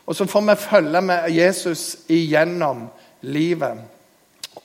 Og 0.05 0.15
så 0.15 0.25
får 0.25 0.41
vi 0.41 0.55
følge 0.55 1.01
med 1.01 1.29
Jesus 1.31 1.97
igjennom 2.09 2.87
livet. 3.21 3.77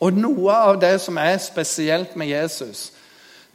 Og 0.00 0.12
noe 0.12 0.52
av 0.52 0.80
det 0.80 0.98
som 1.00 1.16
er 1.16 1.38
spesielt 1.38 2.16
med 2.16 2.26
Jesus, 2.26 2.92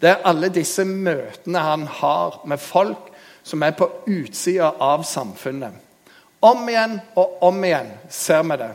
det 0.02 0.10
er 0.10 0.26
alle 0.26 0.50
disse 0.50 0.86
møtene 0.86 1.60
han 1.60 1.88
har 1.88 2.42
med 2.46 2.58
folk 2.58 3.12
som 3.44 3.62
er 3.64 3.76
på 3.78 3.90
utsida 4.08 4.72
av 4.80 5.04
samfunnet. 5.04 5.85
Om 6.46 6.68
igjen 6.70 7.00
og 7.18 7.46
om 7.48 7.64
igjen 7.66 7.90
ser 8.12 8.44
vi 8.46 8.58
det. 8.62 8.74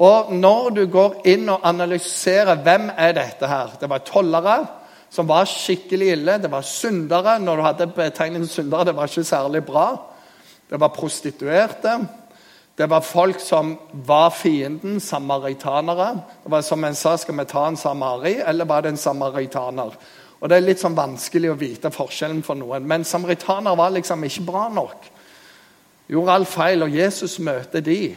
Og 0.00 0.30
når 0.32 0.70
du 0.76 0.84
går 0.88 1.18
inn 1.28 1.48
og 1.52 1.64
analyserer 1.66 2.62
hvem 2.64 2.86
er 2.96 3.16
dette 3.18 3.48
her 3.48 3.74
Det 3.80 3.88
var 3.90 4.06
tollere 4.06 4.60
som 5.10 5.26
var 5.26 5.48
skikkelig 5.50 6.12
ille. 6.14 6.38
Det 6.38 6.50
var 6.50 6.62
syndere. 6.62 7.38
Når 7.42 7.56
du 7.56 7.62
hadde 7.66 7.90
betegnelsen 7.94 8.48
syndere, 8.48 8.86
det 8.86 8.96
var 8.96 9.10
ikke 9.10 9.26
særlig 9.26 9.64
bra. 9.66 9.86
Det 10.70 10.78
var 10.80 10.94
prostituerte. 10.94 11.98
Det 12.78 12.86
var 12.88 13.02
folk 13.04 13.40
som 13.40 13.74
var 14.06 14.30
fienden, 14.30 15.00
samaritanere. 15.00 16.14
Det 16.44 16.50
var 16.50 16.62
Som 16.62 16.84
en 16.84 16.94
sa, 16.94 17.16
skal 17.16 17.38
vi 17.38 17.44
ta 17.44 17.66
en 17.66 17.76
samari, 17.76 18.38
eller 18.46 18.64
var 18.64 18.80
det 18.82 18.88
en 18.88 18.96
samaritaner? 18.96 19.90
Og 20.40 20.48
Det 20.48 20.56
er 20.56 20.60
litt 20.60 20.80
sånn 20.80 20.96
vanskelig 20.96 21.50
å 21.50 21.58
vite 21.58 21.90
forskjellen 21.90 22.42
for 22.42 22.54
noen. 22.54 22.86
Men 22.86 23.04
samaritaner 23.04 23.76
var 23.76 23.90
liksom 23.90 24.24
ikke 24.24 24.46
bra 24.46 24.68
nok. 24.68 25.10
Gjorde 26.10 26.34
all 26.34 26.46
feil, 26.46 26.82
og 26.82 26.94
Jesus 26.96 27.38
møter 27.38 27.80
de. 27.86 28.16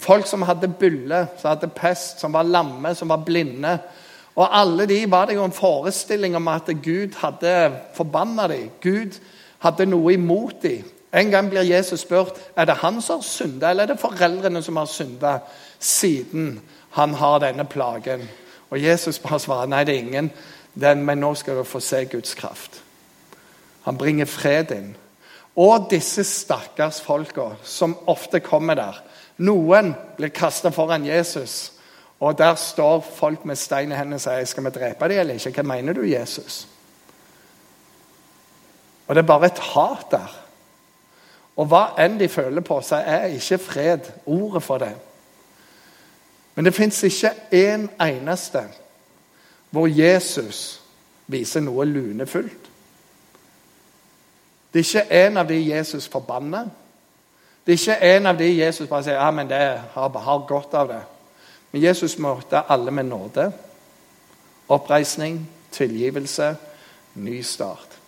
Folk 0.00 0.26
som 0.26 0.42
hadde 0.42 0.72
bylle, 0.80 1.26
som 1.38 1.52
hadde 1.52 1.70
pest, 1.76 2.20
som 2.20 2.32
var 2.32 2.48
lamme, 2.48 2.94
som 2.94 3.12
var 3.12 3.22
blinde. 3.26 3.78
Og 4.34 4.48
alle 4.60 4.86
de 4.88 5.04
var 5.10 5.26
det 5.28 5.36
jo 5.36 5.44
en 5.44 5.54
forestilling 5.54 6.36
om 6.36 6.48
at 6.48 6.70
Gud 6.82 7.14
hadde 7.20 7.72
forbanna 7.94 8.48
dem. 8.48 8.70
Gud 8.82 9.20
hadde 9.58 9.86
noe 9.86 10.14
imot 10.16 10.62
dem. 10.62 10.88
En 11.12 11.30
gang 11.30 11.50
blir 11.50 11.66
Jesus 11.66 12.00
spurt 12.00 12.38
er 12.56 12.64
det 12.64 12.78
han 12.82 13.00
som 13.02 13.18
har 13.18 13.26
synda, 13.26 13.70
eller 13.70 13.82
er 13.82 13.92
det 13.92 14.00
foreldrene 14.00 14.62
som 14.62 14.76
har 14.76 14.86
synda, 14.86 15.38
siden 15.78 16.60
han 16.90 17.14
har 17.14 17.38
denne 17.42 17.64
plagen. 17.64 18.22
Og 18.70 18.82
Jesus 18.82 19.18
bare 19.18 19.40
svarer 19.42 19.66
nei, 19.66 19.84
det 19.84 19.94
er 19.94 20.04
ingen, 20.04 20.30
men 20.74 21.18
nå 21.18 21.34
skal 21.34 21.58
du 21.58 21.64
få 21.66 21.80
se 21.82 22.04
Guds 22.04 22.34
kraft. 22.38 22.82
Han 23.82 23.98
bringer 23.98 24.30
fred 24.30 24.70
inn. 24.70 24.94
Og 25.56 25.88
disse 25.90 26.24
stakkars 26.24 27.00
folka 27.00 27.50
som 27.64 27.96
ofte 28.06 28.40
kommer 28.40 28.78
der. 28.78 29.00
Noen 29.40 29.94
blir 30.16 30.32
kasta 30.36 30.70
foran 30.70 31.06
Jesus, 31.06 31.72
og 32.20 32.38
der 32.38 32.54
står 32.54 33.00
folk 33.16 33.44
med 33.44 33.56
stein 33.56 33.92
i 33.92 33.96
hendene 33.96 34.20
og 34.20 34.22
sier 34.22 34.44
skal 34.44 34.66
vi 34.66 34.72
drepe 34.74 35.08
dem 35.08 35.22
eller 35.22 35.40
ikke. 35.40 35.54
Hva 35.56 35.64
mener 35.72 35.96
du, 35.96 36.02
Jesus? 36.04 36.66
Og 39.08 39.16
det 39.16 39.22
er 39.22 39.26
bare 39.26 39.46
et 39.46 39.62
hat 39.72 40.10
der. 40.12 40.34
Og 41.56 41.66
hva 41.66 41.86
enn 41.98 42.18
de 42.20 42.28
føler 42.28 42.60
på, 42.64 42.76
så 42.84 43.00
er 43.00 43.32
ikke 43.34 43.58
fred 43.58 44.12
ordet 44.26 44.62
for 44.62 44.78
det. 44.78 44.92
Men 46.54 46.64
det 46.64 46.74
fins 46.76 47.02
ikke 47.02 47.32
én 47.52 47.88
en 47.88 47.90
eneste 48.00 48.62
hvor 49.70 49.86
Jesus 49.88 50.82
viser 51.26 51.62
noe 51.64 51.86
lunefullt. 51.88 52.59
Det 54.72 54.80
er 54.80 54.84
ikke 54.84 55.24
en 55.26 55.36
av 55.36 55.48
de 55.48 55.58
Jesus 55.68 56.08
forbanner. 56.08 56.68
Det 57.66 57.72
er 57.72 57.78
ikke 57.78 58.16
en 58.16 58.26
av 58.26 58.38
de 58.38 58.48
Jesus 58.56 58.88
bare 58.88 59.04
sier 59.04 59.18
ja, 59.18 59.30
men 59.30 59.48
det 59.50 59.58
har, 59.94 60.08
har 60.24 60.44
godt 60.48 60.74
av 60.74 60.88
det. 60.88 61.00
Men 61.70 61.82
Jesus 61.82 62.18
møter 62.18 62.70
alle 62.70 62.90
med 62.90 63.08
nåde. 63.10 63.50
Oppreisning, 64.70 65.42
tilgivelse, 65.72 66.54
ny 67.14 67.42
start. 67.42 67.98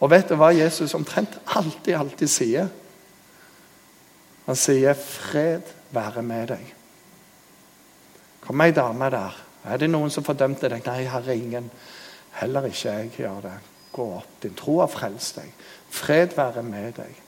Og 0.00 0.10
vet 0.10 0.28
du 0.28 0.36
hva 0.36 0.50
Jesus 0.56 0.94
omtrent 0.98 1.36
alltid, 1.46 1.94
alltid 1.94 2.28
sier? 2.28 2.70
Han 4.46 4.56
sier 4.56 4.94
'fred 4.94 5.62
være 5.90 6.22
med 6.22 6.48
deg'. 6.48 6.72
Kom 8.40 8.60
ei 8.60 8.72
dame 8.72 9.10
der. 9.10 9.36
Er 9.64 9.76
det 9.76 9.90
noen 9.90 10.10
som 10.10 10.24
fordømte 10.24 10.68
deg? 10.68 10.82
Nei, 10.86 11.04
herre, 11.04 11.36
ingen. 11.36 11.70
Heller 12.32 12.64
ikke 12.66 12.88
jeg 12.88 13.10
gjør 13.16 13.40
det. 13.40 13.71
Gå 13.92 14.06
opp. 14.16 14.42
Din 14.42 14.54
tro 14.54 14.78
har 14.80 14.90
frelst 14.90 15.36
deg. 15.36 15.52
Fred 15.90 16.36
være 16.36 16.62
med 16.62 16.92
deg. 16.96 17.20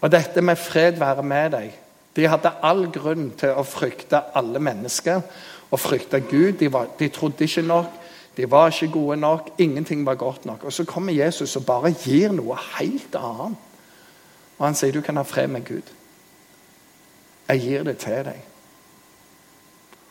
Og 0.00 0.12
dette 0.12 0.42
med 0.42 0.56
fred 0.56 0.98
være 0.98 1.22
med 1.22 1.50
deg 1.52 1.78
De 2.16 2.26
hadde 2.26 2.50
all 2.66 2.88
grunn 2.90 3.28
til 3.38 3.54
å 3.54 3.62
frykte 3.62 4.18
alle 4.34 4.58
mennesker 4.58 5.20
og 5.70 5.78
frykte 5.78 6.18
Gud. 6.20 6.56
De, 6.58 6.66
var, 6.72 6.88
de 6.98 7.08
trodde 7.08 7.46
ikke 7.46 7.62
nok. 7.62 7.92
De 8.36 8.50
var 8.50 8.72
ikke 8.72 8.92
gode 8.92 9.16
nok. 9.16 9.52
Ingenting 9.58 10.06
var 10.06 10.14
godt 10.14 10.44
nok. 10.44 10.64
Og 10.64 10.72
Så 10.72 10.84
kommer 10.84 11.12
Jesus 11.12 11.56
og 11.56 11.66
bare 11.66 11.94
gir 11.94 12.32
noe 12.32 12.56
helt 12.78 13.14
annet. 13.14 13.56
Og 14.58 14.66
Han 14.66 14.74
sier 14.74 14.92
du 14.92 15.00
kan 15.00 15.16
ha 15.16 15.22
fred 15.22 15.46
med 15.48 15.64
Gud. 15.64 15.94
Jeg 17.48 17.60
gir 17.60 17.82
det 17.82 17.96
til 17.98 18.24
deg. 18.24 18.42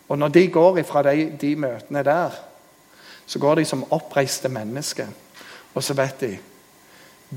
Og 0.10 0.18
når 0.18 0.28
de 0.28 0.48
går 0.48 0.78
ifra 0.78 1.04
de, 1.04 1.32
de 1.42 1.56
møtene 1.56 2.04
der, 2.04 2.32
så 3.30 3.40
går 3.40 3.56
de 3.56 3.66
som 3.66 3.86
oppreiste 3.94 4.50
mennesker. 4.50 5.08
Og 5.74 5.84
så 5.86 5.94
vet 5.94 6.22
de 6.22 6.32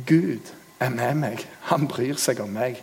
Gud 0.08 0.48
er 0.80 0.88
med 0.88 1.18
meg. 1.20 1.42
Han 1.68 1.84
bryr 1.88 2.16
seg 2.16 2.40
om 2.40 2.48
meg. 2.48 2.78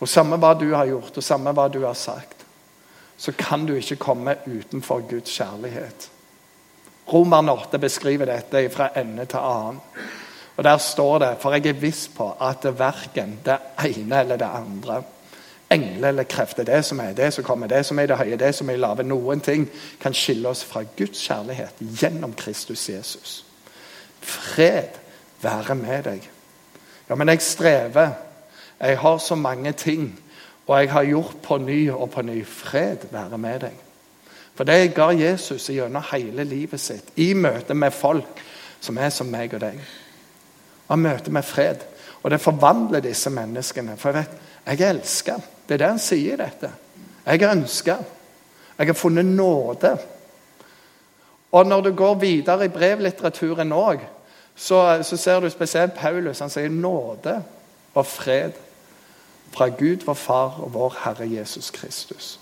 Og 0.00 0.08
Samme 0.08 0.36
hva 0.40 0.52
du 0.56 0.66
har 0.74 0.88
gjort, 0.88 1.16
og 1.16 1.24
samme 1.24 1.52
hva 1.56 1.68
du 1.72 1.80
har 1.86 1.96
sagt, 1.96 2.44
så 3.16 3.32
kan 3.36 3.64
du 3.66 3.72
ikke 3.76 3.96
komme 4.00 4.36
utenfor 4.46 5.00
Guds 5.08 5.32
kjærlighet. 5.32 6.10
Roman 7.12 7.48
8 7.48 7.80
beskriver 7.80 8.28
dette 8.28 8.68
fra 8.72 8.90
ende 8.96 9.24
til 9.24 9.40
annen. 9.40 9.80
Og 10.56 10.64
Der 10.64 10.76
står 10.78 11.18
det 11.18 11.36
For 11.40 11.56
jeg 11.56 11.66
er 11.66 11.80
viss 11.80 12.08
på 12.08 12.34
at 12.40 12.62
det 12.62 12.78
verken 12.78 13.38
det 13.44 13.56
ene 13.84 14.20
eller 14.20 14.36
det 14.36 14.48
andre 14.54 15.02
engler 15.70 16.08
eller 16.08 16.24
krefter, 16.24 16.64
det 16.64 16.84
som 16.84 17.00
er, 17.00 17.12
det 17.12 17.32
som 17.34 17.44
kommer, 17.44 17.66
det 17.66 17.84
som 17.86 17.98
er 17.98 18.06
det 18.10 18.16
høye, 18.18 18.36
det 18.36 18.54
som 18.54 18.70
er 18.70 18.80
lave, 18.80 19.06
noen 19.06 19.40
ting 19.40 19.68
kan 20.00 20.14
skille 20.14 20.48
oss 20.48 20.64
fra 20.66 20.82
Guds 20.96 21.22
kjærlighet 21.22 21.82
gjennom 22.00 22.34
Kristus 22.34 22.88
Jesus. 22.88 23.44
Fred 24.20 24.98
være 25.42 25.74
med 25.74 26.02
deg. 26.02 26.26
Ja, 27.08 27.14
men 27.14 27.28
jeg 27.28 27.42
strever. 27.42 28.10
Jeg 28.80 28.98
har 28.98 29.18
så 29.18 29.34
mange 29.34 29.72
ting. 29.72 30.20
Og 30.66 30.80
jeg 30.80 30.92
har 30.92 31.04
gjort 31.04 31.36
på 31.42 31.56
ny 31.58 31.90
og 31.90 32.10
på 32.10 32.22
ny. 32.22 32.46
Fred 32.46 33.08
være 33.10 33.38
med 33.38 33.60
deg. 33.60 33.78
For 34.54 34.64
det 34.64 34.94
ga 34.94 35.08
Jesus 35.16 35.70
gjennom 35.70 36.04
hele 36.12 36.44
livet 36.44 36.80
sitt, 36.80 37.14
i 37.16 37.32
møte 37.34 37.74
med 37.74 37.94
folk 37.96 38.42
som 38.80 38.98
er 38.98 39.08
som 39.10 39.30
meg 39.32 39.54
og 39.54 39.62
deg. 39.62 39.78
Han 40.90 40.98
møter 41.00 41.32
med 41.32 41.42
fred. 41.42 41.86
Og 42.22 42.30
det 42.30 42.40
forvandler 42.40 43.00
disse 43.00 43.30
menneskene. 43.30 43.96
For 43.96 44.10
jeg 44.10 44.18
vet, 44.18 44.49
jeg 44.70 44.86
er 44.86 44.94
elska. 44.94 45.36
Det 45.68 45.74
er 45.74 45.82
det 45.82 45.88
han 45.88 46.02
sier 46.02 46.34
i 46.34 46.40
dette. 46.40 46.70
Jeg 47.26 47.42
er 47.42 47.52
ønska. 47.52 47.96
Jeg 48.78 48.86
har 48.86 48.94
funnet 48.94 49.26
nåde. 49.26 49.98
Og 51.52 51.66
når 51.66 51.80
du 51.80 51.92
går 51.96 52.14
videre 52.14 52.64
i 52.64 52.68
brevlitteraturen 52.72 53.72
òg, 53.72 54.00
så, 54.56 55.02
så, 55.02 55.16
ser 55.16 55.40
du 55.40 55.50
spesielt 55.50 55.94
Paulus. 55.94 56.38
Han 56.38 56.50
sier 56.50 56.68
nåde 56.68 57.42
og 57.94 58.06
fred 58.06 58.52
fra 59.50 59.68
Gud, 59.68 60.04
vår 60.06 60.14
Far 60.14 60.60
og 60.62 60.74
vår 60.74 60.96
Herre 61.04 61.26
Jesus 61.30 61.70
Kristus. 61.70 62.38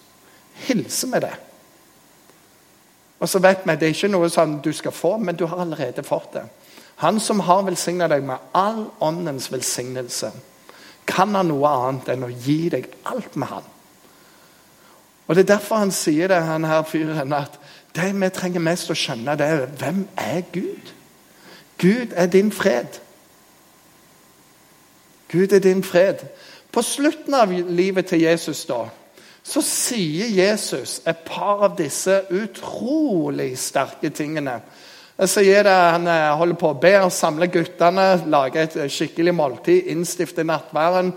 Hilse 0.54 1.06
med 1.06 1.20
det. 1.20 1.34
Og 3.20 3.28
så 3.28 3.38
vet 3.38 3.64
vi, 3.64 3.72
Det 3.72 3.82
er 3.82 3.94
ikke 3.94 4.08
noe 4.08 4.30
sånn 4.30 4.60
du 4.64 4.72
skal 4.72 4.92
få, 4.92 5.16
men 5.16 5.36
du 5.36 5.46
har 5.46 5.60
allerede 5.60 6.02
fått 6.02 6.32
det. 6.34 6.44
Han 6.96 7.20
som 7.20 7.40
har 7.40 7.62
velsigna 7.62 8.08
deg 8.08 8.22
med 8.26 8.36
all 8.54 8.84
åndens 9.00 9.52
velsignelse 9.52 10.32
kan 11.08 11.34
han 11.34 11.48
noe 11.48 11.72
annet 11.72 12.12
enn 12.12 12.26
å 12.26 12.30
gi 12.30 12.68
deg 12.72 12.86
alt 13.08 13.36
med 13.36 13.48
han. 13.48 13.66
Og 15.28 15.34
Det 15.34 15.42
er 15.44 15.54
derfor 15.54 15.82
han 15.82 15.92
sier 15.92 16.28
det, 16.28 16.40
han 16.42 16.64
her 16.64 16.84
fyren, 16.88 17.32
at 17.32 17.58
det 17.96 18.12
vi 18.16 18.28
trenger 18.32 18.64
mest 18.64 18.90
å 18.90 18.96
skjønne, 18.96 19.36
det 19.36 19.46
er 19.46 19.66
hvem 19.80 20.06
er 20.16 20.40
Gud? 20.52 20.92
Gud 21.78 22.14
er 22.16 22.26
din 22.26 22.52
fred. 22.52 23.00
Gud 25.28 25.52
er 25.52 25.60
din 25.60 25.84
fred. 25.84 26.24
På 26.72 26.82
slutten 26.82 27.34
av 27.34 27.52
livet 27.52 28.06
til 28.06 28.24
Jesus 28.24 28.64
da, 28.68 28.86
så 29.44 29.60
sier 29.64 30.28
Jesus 30.32 30.98
et 31.08 31.24
par 31.24 31.64
av 31.64 31.76
disse 31.78 32.22
utrolig 32.30 33.54
sterke 33.58 34.10
tingene 34.10 34.58
så 35.26 35.42
gir 35.42 35.64
det, 35.66 35.74
Han 35.74 36.06
eh, 36.06 36.36
holder 36.38 36.58
på 36.58 36.68
å 36.70 36.78
be 36.78 36.92
og 37.02 37.12
samle 37.12 37.48
guttene, 37.50 38.20
lage 38.30 38.62
et 38.62 38.76
eh, 38.76 38.92
skikkelig 38.92 39.34
måltid, 39.34 39.88
innstifte 39.90 40.44
nattværen. 40.46 41.10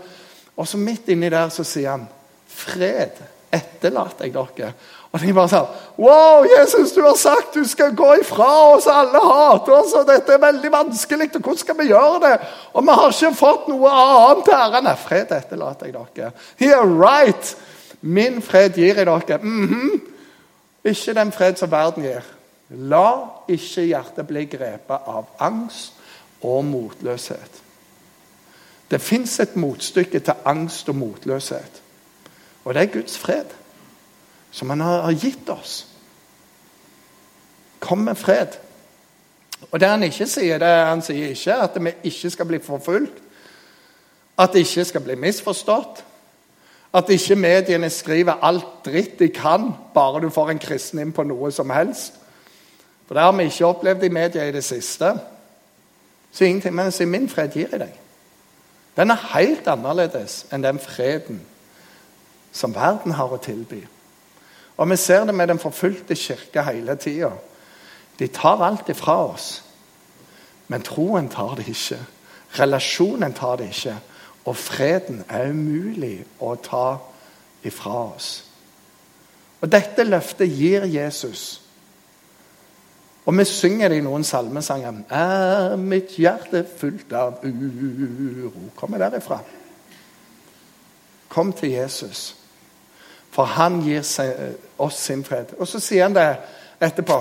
Og 0.56 0.66
så 0.68 0.80
midt 0.80 1.12
inni 1.14 1.30
der 1.30 1.52
så 1.54 1.64
sier 1.66 1.94
han 1.94 2.08
Fred 2.52 3.20
etterlater 3.52 4.26
jeg 4.26 4.34
dere. 4.34 4.72
Og 5.12 5.20
de 5.20 5.32
bare 5.36 5.50
sånn 5.52 6.00
Wow, 6.00 6.46
Jesus, 6.48 6.94
du 6.96 7.02
har 7.04 7.16
sagt 7.20 7.54
du 7.54 7.64
skal 7.68 7.92
gå 7.94 8.08
ifra 8.22 8.48
oss. 8.72 8.88
Alle 8.90 9.20
hater 9.22 9.76
oss, 9.76 9.94
og 9.98 10.06
dette 10.08 10.34
er 10.34 10.42
veldig 10.42 10.72
vanskelig. 10.72 11.28
og 11.36 11.40
Hvordan 11.40 11.62
skal 11.62 11.78
vi 11.78 11.90
gjøre 11.92 12.20
det? 12.24 12.34
Og 12.72 12.86
vi 12.86 12.98
har 13.00 13.16
ikke 13.16 13.34
fått 13.38 13.68
noe 13.70 13.96
annet 14.02 14.52
her 14.56 14.78
enn 14.80 14.92
fred 14.98 15.34
etterlater 15.36 15.92
jeg 15.92 15.98
dere. 16.16 16.32
Yeah, 16.58 16.82
right. 16.88 17.56
Min 18.00 18.40
fred 18.42 18.74
gir 18.80 18.96
jeg 18.96 19.06
dere. 19.06 19.38
Mm 19.42 19.66
-hmm. 19.68 20.00
Ikke 20.84 21.14
den 21.14 21.32
fred 21.32 21.58
som 21.58 21.70
verden 21.70 22.02
gir. 22.02 22.24
La 22.72 23.42
ikke 23.52 23.84
hjertet 23.84 24.28
bli 24.28 24.46
grepet 24.48 25.08
av 25.08 25.28
angst 25.44 25.98
og 26.42 26.64
motløshet. 26.64 27.60
Det 28.90 29.00
fins 29.00 29.38
et 29.40 29.56
motstykke 29.56 30.20
til 30.20 30.44
angst 30.44 30.88
og 30.88 30.96
motløshet. 30.96 31.80
Og 32.64 32.74
det 32.74 32.82
er 32.82 32.92
Guds 32.92 33.18
fred, 33.18 33.54
som 34.50 34.70
han 34.70 34.80
har 34.80 35.12
gitt 35.12 35.48
oss. 35.48 35.86
Kom 37.80 37.98
med 37.98 38.14
fred. 38.14 38.58
Og 39.70 39.80
det 39.80 39.88
Han 39.88 40.02
ikke 40.02 40.26
sier, 40.26 40.58
det 40.58 40.68
han 40.68 41.02
sier 41.02 41.28
ikke 41.28 41.54
at 41.54 41.76
vi 41.84 41.92
ikke 42.04 42.30
skal 42.30 42.46
bli 42.46 42.58
forfulgt, 42.58 43.22
at 44.38 44.52
det 44.52 44.64
ikke 44.64 44.84
skal 44.84 45.00
bli 45.00 45.14
misforstått, 45.14 46.04
at 46.92 47.08
ikke 47.08 47.36
mediene 47.36 47.90
skriver 47.90 48.42
alt 48.42 48.84
dritt 48.84 49.18
de 49.18 49.28
kan, 49.28 49.70
bare 49.94 50.20
du 50.20 50.28
får 50.30 50.50
en 50.50 50.58
kristen 50.58 51.00
inn 51.00 51.12
på 51.12 51.24
noe 51.24 51.52
som 51.52 51.70
helst. 51.70 52.21
For 53.12 53.14
det 53.14 53.24
har 53.24 53.32
vi 53.32 53.42
ikke 53.44 53.66
opplevd 53.66 54.04
i 54.04 54.08
media 54.08 54.44
i 54.48 54.52
det 54.52 54.64
siste. 54.64 55.20
Så 56.32 56.44
ingenting, 56.44 56.74
Men 56.74 56.92
si 56.92 57.04
min 57.04 57.28
fred 57.28 57.48
gir 57.48 57.68
jeg 57.70 57.80
deg. 57.80 57.92
Den 58.96 59.10
er 59.10 59.34
helt 59.34 59.68
annerledes 59.68 60.46
enn 60.52 60.62
den 60.62 60.78
freden 60.78 61.42
som 62.52 62.74
verden 62.74 63.12
har 63.12 63.28
å 63.28 63.36
tilby. 63.36 63.82
Og 64.76 64.90
Vi 64.90 64.96
ser 64.96 65.24
det 65.24 65.34
med 65.34 65.48
den 65.48 65.58
forfulgte 65.58 66.14
kirke 66.14 66.62
hele 66.62 66.96
tida. 66.96 67.30
De 68.18 68.26
tar 68.28 68.64
alt 68.64 68.88
ifra 68.88 69.26
oss. 69.26 69.62
Men 70.68 70.82
troen 70.82 71.28
tar 71.28 71.54
det 71.54 71.68
ikke. 71.68 71.98
Relasjonen 72.58 73.32
tar 73.32 73.56
det 73.56 73.68
ikke. 73.68 73.96
Og 74.44 74.56
freden 74.56 75.24
er 75.28 75.50
umulig 75.50 76.24
å 76.40 76.54
ta 76.54 76.96
ifra 77.62 78.14
oss. 78.14 78.44
Og 79.60 79.72
dette 79.72 80.04
løftet 80.04 80.48
gir 80.48 80.84
Jesus. 80.84 81.61
Og 83.24 83.38
vi 83.38 83.44
synger 83.44 83.88
det 83.88 84.00
i 84.00 84.04
noen 84.04 84.24
salmesanger. 84.26 85.02
Er 85.14 85.76
mitt 85.78 86.16
hjerte 86.18 86.64
fullt 86.78 87.12
av 87.14 87.44
uro 87.44 88.70
Kommer 88.76 88.98
derifra. 88.98 89.38
Kom 91.28 91.52
til 91.52 91.70
Jesus, 91.70 92.34
for 93.30 93.44
han 93.44 93.80
gir 93.80 94.02
oss 94.78 94.98
sin 95.00 95.24
fred. 95.24 95.54
Og 95.58 95.68
så 95.68 95.80
sier 95.80 96.04
han 96.04 96.16
det 96.16 96.26
etterpå. 96.82 97.16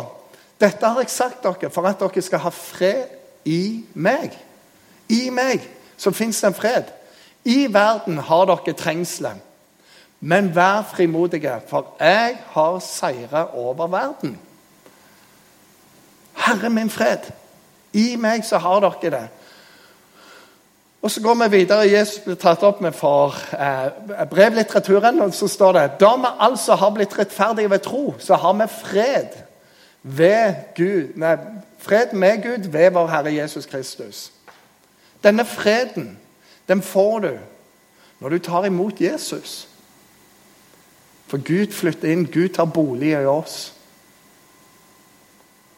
Dette 0.59 0.87
har 0.87 0.99
jeg 0.99 1.09
sagt 1.09 1.45
dere 1.45 1.69
for 1.71 1.87
at 1.87 2.01
dere 2.01 2.21
skal 2.21 2.43
ha 2.43 2.51
fred 2.51 3.05
i 3.45 3.85
meg. 3.93 4.35
I 5.09 5.29
meg 5.33 5.63
så 5.97 6.11
fins 6.11 6.41
det 6.41 6.51
en 6.51 6.57
fred. 6.57 6.91
I 7.45 7.65
verden 7.73 8.17
har 8.17 8.45
dere 8.49 8.75
trengsler. 8.77 9.39
Men 10.19 10.51
vær 10.55 10.83
frimodige, 10.91 11.55
for 11.67 11.95
jeg 11.99 12.37
har 12.53 12.79
seira 12.79 13.47
over 13.57 13.87
verden. 13.87 14.37
Herre 16.41 16.69
min 16.69 16.89
fred, 16.89 17.31
i 17.93 18.15
meg 18.15 18.45
så 18.47 18.57
har 18.57 18.79
dere 18.79 19.11
det. 19.11 19.27
Og 21.01 21.11
Så 21.11 21.21
går 21.21 21.33
vi 21.33 21.57
videre. 21.57 21.91
Jesus 21.91 22.19
blir 22.23 22.35
tatt 22.35 22.63
opp 22.63 22.81
med 22.81 22.93
for 22.93 23.35
eh, 23.53 24.25
brevlitteraturen. 24.29 25.21
og 25.21 25.33
Så 25.33 25.47
står 25.47 25.71
det 25.71 25.91
da 25.99 26.15
vi 26.15 26.27
altså 26.39 26.75
har 26.75 26.89
blitt 26.89 27.19
rettferdige 27.19 27.69
ved 27.69 27.79
tro, 27.79 28.15
så 28.19 28.35
har 28.35 28.53
vi 28.53 28.67
fred 28.67 29.27
ved 30.03 30.53
Gud, 30.75 31.15
nei, 31.15 31.37
fred 31.77 32.13
med 32.13 32.43
Gud 32.43 32.69
ved 32.69 32.91
vår 32.91 33.07
Herre 33.07 33.33
Jesus 33.33 33.65
Kristus. 33.65 34.31
Denne 35.23 35.45
freden 35.45 36.19
den 36.67 36.81
får 36.81 37.19
du 37.19 37.37
når 38.19 38.29
du 38.29 38.39
tar 38.39 38.65
imot 38.65 39.01
Jesus. 39.01 39.67
For 41.27 41.37
Gud 41.37 41.73
flytter 41.73 42.11
inn, 42.11 42.25
Gud 42.25 42.49
tar 42.49 42.65
bolig 42.65 43.11
i 43.11 43.25
oss. 43.25 43.73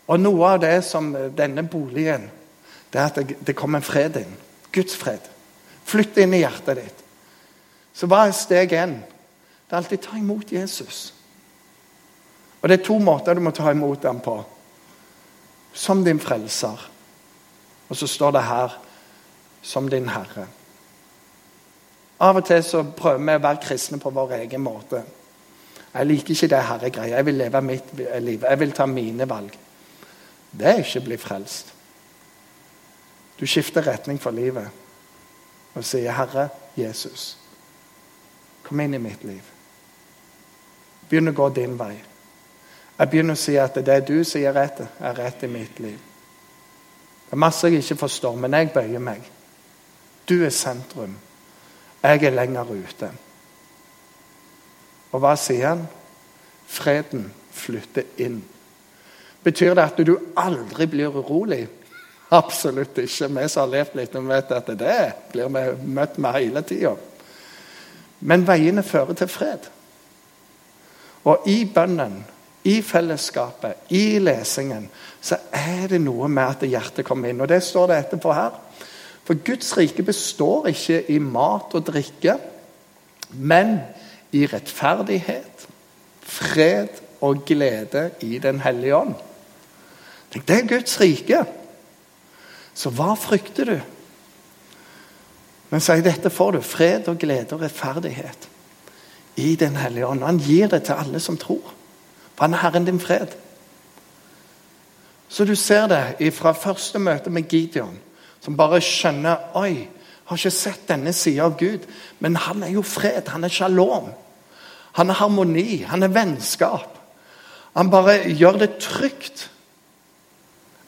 Og 0.07 0.19
noe 0.19 0.55
av 0.55 0.63
det 0.63 0.77
som 0.86 1.13
denne 1.36 1.63
boligen 1.63 2.29
det 2.93 3.01
er 3.01 3.10
at 3.10 3.15
det, 3.17 3.38
det 3.41 3.55
kommer 3.57 3.81
en 3.81 3.86
fred 3.86 4.19
inn. 4.19 4.36
Guds 4.74 4.95
fred. 5.00 5.24
Flytt 5.89 6.19
inn 6.22 6.36
i 6.38 6.43
hjertet 6.43 6.77
ditt. 6.77 7.00
Så 7.93 8.10
hva 8.10 8.27
er 8.27 8.36
steg 8.38 8.74
én? 8.77 9.00
Det 9.65 9.74
er 9.74 9.79
alltid 9.79 10.03
ta 10.05 10.17
imot 10.17 10.51
Jesus. 10.53 11.07
Og 12.62 12.69
Det 12.69 12.79
er 12.79 12.86
to 12.86 13.00
måter 13.01 13.33
du 13.33 13.41
må 13.41 13.51
ta 13.51 13.72
imot 13.72 14.05
ham 14.05 14.22
på. 14.24 14.38
Som 15.74 16.03
din 16.05 16.19
frelser. 16.22 16.89
Og 17.89 17.98
så 17.98 18.07
står 18.07 18.31
det 18.38 18.43
her 18.43 18.77
som 19.62 19.89
din 19.89 20.10
herre. 20.10 20.45
Av 22.22 22.38
og 22.38 22.45
til 22.45 22.62
så 22.63 22.83
prøver 22.83 23.25
vi 23.25 23.36
å 23.36 23.43
være 23.43 23.63
kristne 23.65 24.00
på 24.00 24.13
vår 24.13 24.38
egen 24.43 24.62
måte. 24.63 25.01
Jeg 25.93 26.07
liker 26.07 26.33
ikke 26.33 26.50
det 26.53 26.63
herregreia. 26.69 27.15
Jeg 27.17 27.25
vil 27.25 27.41
leve 27.41 27.62
mitt 27.62 27.93
liv. 27.98 28.45
Jeg 28.50 28.60
vil 28.60 28.72
ta 28.72 28.86
mine 28.86 29.29
valg. 29.29 29.62
Det 30.53 30.67
er 30.67 30.81
ikke 30.83 31.01
å 31.01 31.07
bli 31.07 31.17
frelst. 31.17 31.74
Du 33.39 33.45
skifter 33.50 33.86
retning 33.88 34.22
for 34.22 34.31
livet 34.31 34.69
og 35.74 35.86
sier, 35.86 36.12
'Herre 36.12 36.50
Jesus, 36.77 37.38
kom 38.63 38.79
inn 38.79 38.93
i 38.93 38.98
mitt 38.98 39.24
liv.' 39.24 39.50
Begynn 41.10 41.27
å 41.27 41.33
gå 41.33 41.50
din 41.50 41.79
vei. 41.79 42.03
Jeg 43.00 43.10
begynner 43.10 43.33
å 43.33 43.38
si 43.38 43.55
at 43.57 43.75
det 43.75 44.07
du 44.07 44.24
sier 44.24 44.53
rett, 44.53 44.79
er 45.00 45.17
rett 45.17 45.43
i 45.43 45.48
mitt 45.48 45.79
liv. 45.79 45.98
Det 47.25 47.33
er 47.33 47.41
masse 47.41 47.67
jeg 47.67 47.81
ikke 47.81 47.95
forstår, 47.95 48.36
men 48.36 48.53
jeg 48.53 48.74
bøyer 48.74 49.00
meg. 49.00 49.22
Du 50.29 50.45
er 50.45 50.50
sentrum. 50.50 51.17
Jeg 52.03 52.24
er 52.24 52.31
lenger 52.31 52.72
ute. 52.72 53.12
Og 55.12 55.19
hva 55.19 55.36
sier 55.36 55.67
han? 55.67 55.88
Freden 56.67 57.33
flytter 57.51 58.03
inn. 58.17 58.43
Betyr 59.43 59.73
det 59.75 59.83
at 59.83 60.03
du 60.07 60.17
aldri 60.39 60.88
blir 60.88 61.15
urolig? 61.15 61.65
Absolutt 62.33 62.98
ikke. 62.98 63.29
Vi 63.29 63.48
som 63.48 63.65
har 63.65 63.72
levd 63.72 63.98
litt, 64.00 64.15
vet 64.15 64.51
at 64.55 64.70
det 64.79 65.00
blir 65.33 65.51
vi 65.53 65.65
møtt 65.94 66.18
med 66.18 66.37
hele 66.39 66.63
tida. 66.65 66.94
Men 68.24 68.46
veiene 68.48 68.83
fører 68.83 69.18
til 69.20 69.27
fred. 69.27 69.68
Og 71.27 71.48
i 71.48 71.63
bønnen, 71.65 72.24
i 72.63 72.79
fellesskapet, 72.81 73.91
i 73.91 74.20
lesingen, 74.24 74.87
så 75.22 75.37
er 75.51 75.89
det 75.91 76.00
noe 76.01 76.29
med 76.31 76.55
at 76.55 76.63
hjertet 76.68 77.05
kommer 77.05 77.29
inn. 77.31 77.41
Og 77.44 77.51
det 77.51 77.59
står 77.63 77.91
det 77.91 78.00
etterpå 78.00 78.35
her. 78.35 78.55
For 79.24 79.39
Guds 79.46 79.75
rike 79.77 80.03
består 80.03 80.68
ikke 80.72 81.03
i 81.11 81.20
mat 81.20 81.75
og 81.75 81.85
drikke, 81.87 82.37
men 83.33 83.77
i 84.35 84.46
rettferdighet, 84.48 85.68
fred 86.24 87.00
og 87.24 87.46
glede 87.48 88.09
i 88.22 88.39
Den 88.39 88.59
hellige 88.63 88.96
ånd. 88.96 89.13
Det 90.33 90.55
er 90.55 90.67
Guds 90.67 91.00
rike. 91.01 91.43
Så 92.74 92.89
hva 92.89 93.13
frykter 93.19 93.69
du? 93.69 93.77
Men 95.69 95.81
sier 95.81 96.01
dette 96.05 96.29
får 96.33 96.57
du. 96.57 96.61
Fred 96.65 97.07
og 97.09 97.19
glede 97.22 97.53
og 97.55 97.61
rettferdighet 97.61 98.50
i 99.35 99.55
Den 99.55 99.75
hellige 99.75 100.07
ånd. 100.07 100.24
Han 100.24 100.41
gir 100.41 100.67
det 100.69 100.83
til 100.85 100.98
alle 100.98 101.19
som 101.19 101.37
tror. 101.37 101.74
For 102.35 102.46
han 102.46 102.53
er 102.53 102.63
Herren 102.65 102.85
din 102.85 103.00
fred. 103.01 103.33
Så 105.29 105.46
du 105.46 105.55
ser 105.55 105.87
det 105.89 106.33
fra 106.33 106.53
første 106.53 107.00
møte 107.00 107.29
med 107.29 107.50
Gideon 107.50 107.98
som 108.43 108.57
bare 108.57 108.81
skjønner 108.83 109.55
Oi, 109.55 109.87
har 110.25 110.37
ikke 110.37 110.51
sett 110.51 110.87
denne 110.89 111.13
sida 111.15 111.46
av 111.48 111.55
Gud. 111.59 111.85
Men 112.19 112.35
han 112.35 112.63
er 112.63 112.74
jo 112.75 112.83
fred. 112.85 113.29
Han 113.31 113.43
er 113.43 113.53
shalom. 113.53 114.11
Han 115.00 115.09
er 115.09 115.19
harmoni. 115.19 115.83
Han 115.87 116.03
er 116.03 116.11
vennskap. 116.13 117.00
Han 117.74 117.89
bare 117.89 118.19
gjør 118.29 118.59
det 118.61 118.75
trygt. 118.83 119.50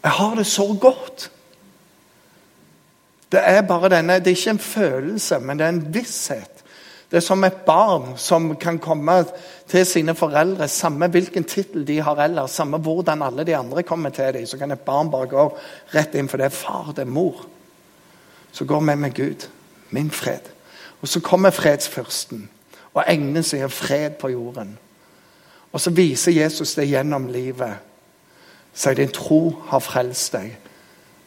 Jeg 0.06 0.12
har 0.12 0.36
det 0.38 0.46
så 0.46 0.68
godt. 0.82 1.32
Det 3.32 3.42
er 3.42 3.62
bare 3.66 3.90
denne, 3.90 4.20
det 4.22 4.28
er 4.28 4.38
ikke 4.38 4.50
en 4.54 4.60
følelse, 4.60 5.40
men 5.40 5.58
det 5.60 5.66
er 5.66 5.74
en 5.74 5.94
visshet. 5.94 6.62
Det 7.12 7.18
er 7.18 7.26
som 7.26 7.44
et 7.44 7.58
barn 7.66 8.14
som 8.18 8.52
kan 8.56 8.78
komme 8.80 9.24
til 9.68 9.86
sine 9.86 10.16
foreldre, 10.16 10.68
samme 10.68 11.08
hvilken 11.10 11.44
tittel 11.44 11.88
de 11.88 12.02
har 12.02 12.22
ellers, 12.22 12.52
samme 12.52 12.78
hvordan 12.78 13.22
alle 13.22 13.44
de 13.44 13.56
andre 13.56 13.84
kommer 13.84 14.10
til 14.10 14.34
dem. 14.34 14.46
Så 14.46 14.58
kan 14.58 14.72
et 14.72 14.86
barn 14.86 15.10
bare 15.12 15.28
gå 15.28 15.46
rett 15.96 16.16
inn, 16.16 16.30
for 16.30 16.38
det 16.38 16.46
er 16.46 16.54
far, 16.54 16.94
det 16.94 17.02
er 17.02 17.10
mor. 17.18 17.46
Så 18.52 18.66
går 18.66 18.80
vi 18.80 18.96
med 18.96 19.14
Gud. 19.14 19.48
Min 19.90 20.12
fred. 20.12 20.52
Og 21.02 21.08
så 21.08 21.20
kommer 21.20 21.50
fredsfyrsten, 21.50 22.50
og 22.94 23.04
englene 23.08 23.44
sier 23.44 23.68
'fred 23.68 24.10
på 24.10 24.28
jorden'. 24.28 24.78
Og 25.72 25.82
så 25.82 25.90
viser 25.90 26.32
Jesus 26.32 26.76
det 26.76 26.88
gjennom 26.88 27.28
livet. 27.28 27.74
Sier 28.76 28.98
din 28.98 29.12
tro 29.12 29.56
har 29.70 29.84
frelst 29.84 30.36
deg. 30.36 30.56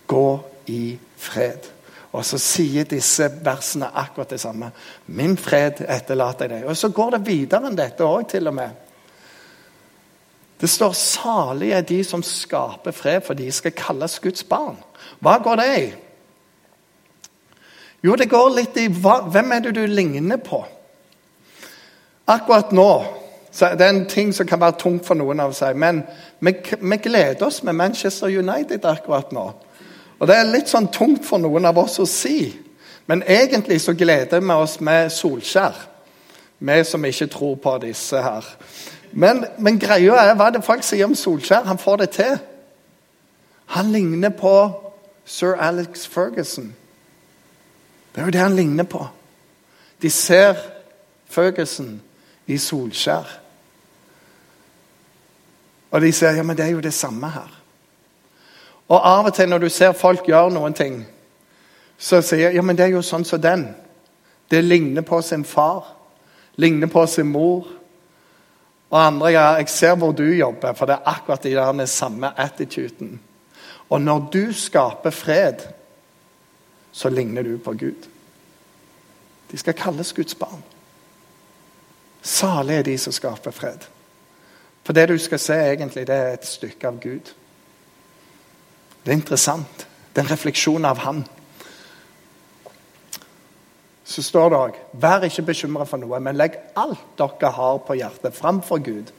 Gå 0.08 0.28
i 0.68 0.98
fred. 1.16 1.70
Og 2.12 2.24
så 2.24 2.38
sier 2.40 2.88
disse 2.88 3.28
versene 3.44 3.90
akkurat 4.00 4.30
det 4.32 4.40
samme. 4.40 4.70
Min 5.06 5.36
fred 5.36 5.82
etterlater 5.84 6.48
jeg 6.48 6.62
deg. 6.62 6.68
Og 6.68 6.76
så 6.76 6.92
går 6.92 7.16
det 7.16 7.26
videre 7.26 7.68
enn 7.68 7.78
dette 7.78 8.04
òg, 8.04 8.28
til 8.28 8.48
og 8.48 8.54
med. 8.54 8.84
Det 10.60 10.70
står 10.70 10.92
'salige 10.92 11.74
er 11.74 11.80
de 11.80 12.04
som 12.04 12.22
skaper 12.22 12.90
fred, 12.90 13.20
for 13.22 13.34
de 13.34 13.52
skal 13.52 13.72
kalles 13.72 14.18
Guds 14.18 14.42
barn'. 14.42 14.82
Hva 15.20 15.38
går 15.38 15.56
det 15.56 15.78
i? 15.78 15.92
Jo, 18.02 18.14
det 18.14 18.30
går 18.30 18.54
litt 18.54 18.76
i 18.76 18.88
hva, 18.88 19.20
hvem 19.26 19.52
er 19.52 19.60
det 19.60 19.74
du 19.74 19.86
ligner 19.86 20.36
på? 20.36 20.64
Akkurat 22.26 22.72
nå 22.72 23.04
Det 23.58 23.80
er 23.80 23.90
en 23.90 24.06
ting 24.06 24.34
som 24.34 24.46
kan 24.46 24.60
være 24.60 24.78
tungt 24.78 25.06
for 25.06 25.18
noen 25.18 25.40
av 25.40 25.52
seg, 25.56 25.76
men 25.76 26.02
vi, 26.40 26.52
vi 26.80 26.96
gleder 27.02 27.46
oss 27.46 27.62
med 27.66 27.74
Manchester 27.74 28.30
United 28.30 28.84
akkurat 28.86 29.32
nå. 29.32 29.50
Og 30.18 30.26
Det 30.26 30.36
er 30.36 30.50
litt 30.50 30.70
sånn 30.70 30.90
tungt 30.94 31.26
for 31.26 31.42
noen 31.42 31.66
av 31.66 31.78
oss 31.78 31.98
å 31.98 32.06
si, 32.06 32.52
men 33.06 33.22
egentlig 33.26 33.80
så 33.80 33.94
gleder 33.98 34.40
vi 34.40 34.54
oss 34.54 34.78
med 34.80 35.12
Solskjær. 35.12 35.74
Vi 36.58 36.84
som 36.84 37.04
ikke 37.04 37.26
tror 37.26 37.56
på 37.62 37.76
disse 37.82 38.22
her. 38.22 38.46
Men, 39.12 39.44
men 39.58 39.78
greia 39.78 40.18
er 40.22 40.34
hva 40.36 40.50
det 40.52 40.64
folk 40.66 40.82
sier 40.84 41.06
om 41.06 41.14
Solskjær. 41.14 41.66
Han 41.70 41.78
får 41.78 41.96
det 42.02 42.10
til. 42.18 42.34
Han 43.74 43.92
ligner 43.92 44.34
på 44.34 44.54
sir 45.24 45.54
Alex 45.60 46.06
Ferguson. 46.06 46.74
Det 48.14 48.20
er 48.20 48.26
jo 48.26 48.34
det 48.34 48.40
han 48.40 48.56
ligner 48.56 48.84
på. 48.84 49.06
De 50.02 50.10
ser 50.10 50.56
Ferguson 51.28 52.00
i 52.46 52.58
Solskjær. 52.58 53.28
Og 55.90 56.00
de 56.00 56.12
sier 56.12 56.36
ja, 56.36 56.44
men 56.44 56.56
det 56.56 56.66
er 56.66 56.74
jo 56.76 56.84
det 56.84 56.94
samme 56.94 57.30
her. 57.32 57.52
Og 58.88 59.00
av 59.04 59.28
og 59.28 59.34
til 59.36 59.48
når 59.48 59.64
du 59.64 59.68
ser 59.72 59.96
folk 59.96 60.28
gjøre 60.28 60.52
noen 60.54 60.76
ting, 60.76 61.00
så 61.98 62.20
sier 62.22 62.48
jeg 62.48 62.58
ja, 62.58 62.64
men 62.64 62.76
det 62.76 62.86
er 62.86 62.94
jo 62.96 63.04
sånn 63.04 63.26
som 63.26 63.40
den. 63.42 63.66
Det 64.48 64.62
ligner 64.64 65.04
på 65.04 65.20
sin 65.22 65.44
far. 65.44 65.94
Ligner 66.56 66.90
på 66.92 67.04
sin 67.06 67.28
mor. 67.32 67.66
Og 68.88 69.00
andre 69.00 69.32
ja, 69.34 69.46
jeg 69.60 69.68
ser 69.68 69.96
hvor 70.00 70.14
du 70.16 70.24
jobber, 70.24 70.72
for 70.72 70.88
det 70.88 70.96
er 70.96 71.10
akkurat 71.10 71.44
i 71.46 71.56
den 71.56 71.86
samme 71.86 72.32
attituden. 72.40 73.18
Og 73.88 74.00
når 74.00 74.28
du 74.32 74.42
skaper 74.52 75.10
fred, 75.10 75.66
så 76.92 77.08
ligner 77.08 77.42
du 77.42 77.58
på 77.58 77.72
Gud. 77.72 78.08
De 79.50 79.58
skal 79.58 79.74
kalles 79.74 80.12
Guds 80.12 80.34
barn. 80.34 80.62
Salig 82.22 82.74
er 82.74 82.82
de 82.82 82.98
som 82.98 83.12
skaper 83.12 83.50
fred. 83.50 83.84
For 84.88 84.96
det 84.96 85.10
du 85.10 85.18
skal 85.20 85.38
se, 85.38 85.52
egentlig, 85.52 86.06
det 86.08 86.14
er 86.16 86.30
et 86.32 86.46
stykke 86.48 86.88
av 86.88 86.96
Gud. 87.00 87.26
Det 89.04 89.12
er 89.12 89.18
interessant. 89.18 89.82
Det 90.14 90.22
er 90.22 90.24
en 90.24 90.30
refleksjon 90.30 90.88
av 90.88 91.02
Han. 91.04 91.20
Så 94.08 94.24
står 94.24 94.48
det 94.48 94.62
òg 94.62 94.80
Vær 95.04 95.28
ikke 95.28 95.44
bekymra 95.50 95.84
for 95.84 96.00
noe, 96.00 96.22
men 96.24 96.40
legg 96.40 96.56
alt 96.72 97.04
dere 97.20 97.52
har 97.58 97.84
på 97.84 97.98
hjertet, 98.00 98.32
framfor 98.32 98.80
Gud. 98.80 99.12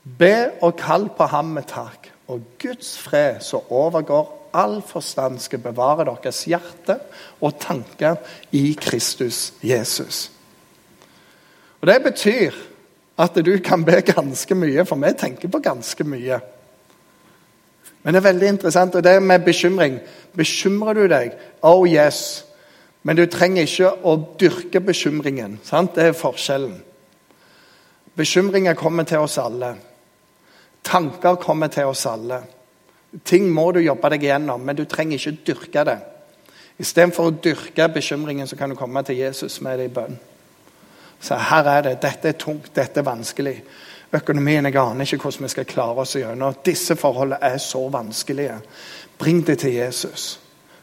Be 0.00 0.50
og 0.62 0.80
kall 0.80 1.10
på 1.12 1.28
ham 1.28 1.52
med 1.60 1.68
takk, 1.68 2.08
og 2.32 2.48
Guds 2.56 2.96
fred, 2.96 3.44
som 3.44 3.68
overgår 3.68 4.32
all 4.56 4.80
forstand, 4.80 5.42
skal 5.44 5.60
bevare 5.60 6.08
deres 6.08 6.46
hjerte 6.48 7.02
og 7.40 7.60
tanker 7.60 8.16
i 8.56 8.70
Kristus 8.80 9.50
Jesus. 9.60 10.30
Og 11.82 11.86
Det 11.86 12.02
betyr 12.02 12.73
at 13.18 13.36
du 13.46 13.58
kan 13.62 13.84
be 13.84 14.00
ganske 14.02 14.54
mye, 14.54 14.84
for 14.84 14.98
vi 14.98 15.12
tenker 15.18 15.48
på 15.48 15.62
ganske 15.62 16.04
mye. 16.04 16.40
Men 18.02 18.14
det 18.14 18.20
er 18.20 18.26
veldig 18.26 18.48
interessant, 18.48 18.94
og 18.94 19.04
det 19.04 19.22
med 19.22 19.44
bekymring. 19.44 20.00
Bekymrer 20.36 20.94
du 20.94 21.06
deg? 21.08 21.36
Oh 21.62 21.86
yes. 21.88 22.44
Men 23.02 23.16
du 23.16 23.26
trenger 23.26 23.64
ikke 23.64 23.92
å 24.04 24.16
dyrke 24.40 24.80
bekymringen. 24.80 25.58
Sant? 25.64 25.94
Det 25.96 26.10
er 26.10 26.18
forskjellen. 26.18 26.76
Bekymringer 28.14 28.74
kommer 28.74 29.04
til 29.08 29.24
oss 29.24 29.38
alle. 29.38 29.74
Tanker 30.84 31.38
kommer 31.40 31.72
til 31.72 31.88
oss 31.90 32.04
alle. 32.06 32.42
Ting 33.24 33.48
må 33.52 33.70
du 33.72 33.80
jobbe 33.80 34.10
deg 34.10 34.26
igjennom, 34.26 34.60
men 34.60 34.76
du 34.76 34.84
trenger 34.90 35.18
ikke 35.18 35.46
dyrke 35.46 35.84
det. 35.86 35.98
Istedenfor 36.82 37.30
å 37.30 37.36
dyrke 37.38 37.88
bekymringen, 37.94 38.48
så 38.50 38.56
kan 38.58 38.72
du 38.72 38.76
komme 38.76 39.02
til 39.06 39.20
Jesus 39.22 39.60
med 39.62 39.78
det 39.78 39.88
i 39.88 39.94
bønn. 39.94 40.16
Så 41.20 41.36
her 41.36 41.64
er 41.70 41.82
det. 41.82 42.02
Dette 42.02 42.28
er 42.28 42.38
tungt, 42.38 42.70
dette 42.76 43.00
er 43.00 43.04
vanskelig. 43.04 43.62
Økonomien, 44.12 44.64
Jeg 44.64 44.76
aner 44.76 45.02
ikke 45.02 45.22
hvordan 45.22 45.42
vi 45.42 45.48
skal 45.48 45.64
klare 45.64 46.04
oss 46.04 46.16
gjennom. 46.16 46.54
Disse 46.64 46.96
forholdene 46.96 47.38
er 47.42 47.58
så 47.58 47.88
vanskelige. 47.88 48.60
Bring 49.18 49.46
det 49.46 49.58
til 49.58 49.72
Jesus. 49.72 50.40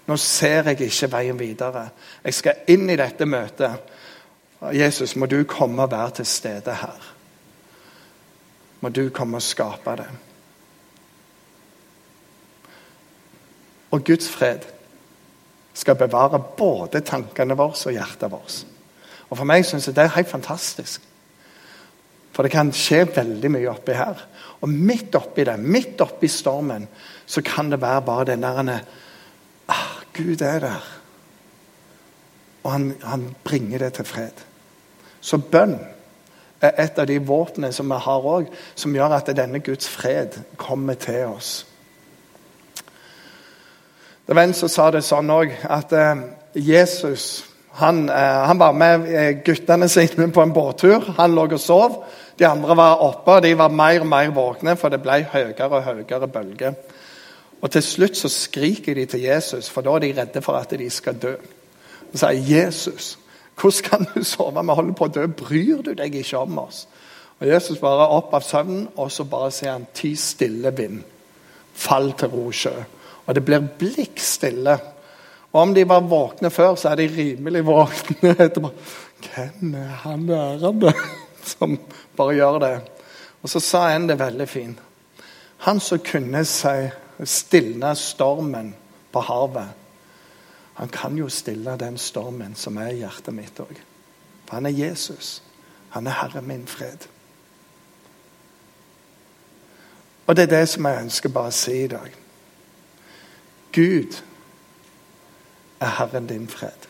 Nå 0.08 0.17
ser 0.17 0.63
jeg 0.63 0.82
ikke 0.82 1.12
veien 1.12 1.39
videre. 1.39 1.89
Jeg 2.24 2.34
skal 2.34 2.54
inn 2.67 2.89
i 2.89 2.96
dette 2.96 3.26
møtet. 3.26 3.72
Jesus, 4.74 5.15
må 5.15 5.26
du 5.26 5.44
komme 5.44 5.84
og 5.84 5.91
være 5.91 6.10
til 6.10 6.26
stede 6.26 6.76
her 6.76 7.12
må 8.82 8.89
du 8.89 9.10
komme 9.13 9.38
og 9.38 9.46
skape 9.46 9.96
det. 10.02 10.10
Og 13.91 14.04
Guds 14.08 14.30
fred 14.30 14.65
skal 15.74 15.96
bevare 16.00 16.39
både 16.58 17.02
tankene 17.06 17.58
våre 17.58 17.78
og 17.78 17.96
hjertet 17.96 18.32
vårt. 18.32 18.62
Og 19.32 19.38
For 19.38 19.48
meg 19.48 19.65
synes 19.65 19.88
jeg 19.88 19.96
det 19.96 20.04
er 20.04 20.15
helt 20.15 20.30
fantastisk. 20.30 21.02
For 22.32 22.44
det 22.44 22.52
kan 22.52 22.72
skje 22.76 23.06
veldig 23.15 23.52
mye 23.52 23.72
oppi 23.72 23.96
her. 23.96 24.20
Og 24.62 24.70
midt 24.70 25.15
oppi 25.15 25.44
det, 25.48 25.58
midt 25.60 26.02
oppi 26.04 26.28
stormen, 26.28 26.88
så 27.26 27.41
kan 27.41 27.72
det 27.72 27.82
være 27.82 28.02
bare 28.02 28.26
den 28.26 28.44
der 28.44 28.80
ah, 29.67 30.04
Gud 30.13 30.41
er 30.41 30.60
der. 30.60 30.88
Og 32.63 32.72
han, 32.72 32.96
han 33.04 33.36
bringer 33.44 33.78
det 33.78 33.94
til 33.94 34.06
fred. 34.06 34.44
Så 35.22 35.38
bønn 35.38 35.80
er 36.62 36.76
et 36.78 37.00
av 37.00 37.08
de 37.08 37.17
våpnene 37.26 37.72
som 37.74 37.89
vi 37.89 37.98
har 37.98 38.28
òg, 38.28 38.50
som 38.76 38.94
gjør 38.96 39.15
at 39.17 39.32
denne 39.38 39.60
Guds 39.60 39.89
fred 39.89 40.38
kommer 40.58 40.94
til 40.94 41.26
oss. 41.26 41.65
Det 44.28 44.36
var 44.36 44.44
en 44.44 44.54
som 44.54 44.70
sa 44.70 44.91
det 44.91 45.02
sånn 45.04 45.32
òg, 45.34 45.56
at 45.63 45.94
eh, 45.98 46.22
Jesus 46.56 47.51
han, 47.82 48.10
eh, 48.10 48.41
han, 48.48 48.60
var 48.60 48.74
med 48.78 49.08
eh, 49.10 49.32
guttene 49.46 49.89
sine 49.89 50.30
på 50.32 50.44
en 50.44 50.54
båttur. 50.54 51.13
Han 51.17 51.36
lå 51.36 51.48
og 51.50 51.60
sov. 51.60 52.04
De 52.39 52.48
andre 52.48 52.78
var 52.78 53.02
oppe, 53.04 53.38
og 53.38 53.44
de 53.44 53.54
var 53.58 53.74
mer 53.74 54.02
og 54.02 54.08
mer 54.10 54.32
våkne, 54.34 54.76
for 54.80 54.94
det 54.94 55.02
ble 55.04 55.20
høyere 55.34 55.67
og 55.70 55.84
høyere 55.86 56.30
bølger. 56.32 56.78
Og 57.62 57.72
Til 57.72 57.84
slutt 57.84 58.17
så 58.17 58.30
skriker 58.30 58.96
de 58.98 59.06
til 59.06 59.26
Jesus, 59.28 59.70
for 59.70 59.86
da 59.86 59.96
er 59.96 60.06
de 60.06 60.13
redde 60.17 60.41
for 60.41 60.58
at 60.58 60.72
de 60.74 60.89
skal 60.89 61.20
dø. 61.22 61.36
Og 62.12 62.17
sier 62.17 62.39
Jesus, 62.48 63.17
hvordan 63.60 63.89
kan 63.89 64.08
du 64.15 64.24
sove? 64.24 64.63
Vi 64.63 64.78
holder 64.80 64.98
på 64.98 65.06
å 65.06 65.13
dø. 65.13 65.28
Bryr 65.28 65.84
du 65.86 65.94
deg 65.94 66.15
ikke 66.15 66.41
om 66.41 66.58
oss? 66.63 66.88
Og 67.41 67.48
Jesus 67.48 67.80
bare 67.82 68.10
opp 68.13 68.34
av 68.34 68.46
søvnen, 68.46 68.88
og 68.96 69.12
så 69.12 69.26
bare 69.30 69.52
sier 69.54 69.74
han 69.74 69.89
ti 69.94 70.15
stille 70.15 70.74
vind. 70.78 71.02
Fall 71.74 72.13
til 72.17 72.34
ro 72.34 72.50
sjø. 72.54 72.74
Og 73.26 73.36
det 73.36 73.46
blir 73.46 73.70
blikk 73.80 74.22
stille. 74.22 74.74
Og 74.74 75.01
om 75.52 75.74
de 75.76 75.84
var 75.88 76.08
våkne 76.08 76.50
før, 76.50 76.76
så 76.76 76.92
er 76.92 77.02
de 77.02 77.10
rimelig 77.12 77.66
våkne 77.68 78.36
etterpå. 78.46 78.72
Hvem 79.22 79.76
er 79.76 79.92
han 80.06 80.30
ærende 80.30 80.94
som 81.54 81.76
bare 82.18 82.38
gjør 82.38 82.60
det? 82.64 82.74
Og 83.42 83.50
så 83.50 83.60
sa 83.60 83.84
en 83.92 84.08
det 84.10 84.20
veldig 84.20 84.48
fint. 84.50 84.80
Han 85.68 85.80
som 85.84 86.02
kunne 86.06 86.46
seg 86.48 86.92
stilne 87.28 87.94
stormen 87.98 88.74
på 89.14 89.22
havet 89.28 89.78
han 90.82 90.90
kan 90.90 91.18
jo 91.18 91.30
stille 91.30 91.78
den 91.78 91.98
stormen 91.98 92.56
som 92.56 92.78
er 92.78 92.88
i 92.90 93.02
hjertet 93.04 93.36
mitt 93.38 93.60
òg. 93.62 93.76
For 94.48 94.58
han 94.58 94.66
er 94.66 94.74
Jesus. 94.74 95.44
Han 95.94 96.08
er 96.08 96.16
Herre 96.18 96.42
min 96.42 96.64
fred. 96.68 97.06
Og 100.26 100.36
det 100.36 100.48
er 100.48 100.56
det 100.56 100.70
som 100.70 100.88
jeg 100.90 101.04
ønsker 101.04 101.30
bare 101.30 101.52
å 101.52 101.56
si 101.56 101.76
i 101.84 101.92
dag. 101.92 102.16
Gud 103.78 104.18
er 105.82 105.96
Herren 105.98 106.28
din 106.30 106.48
fred. 106.48 106.88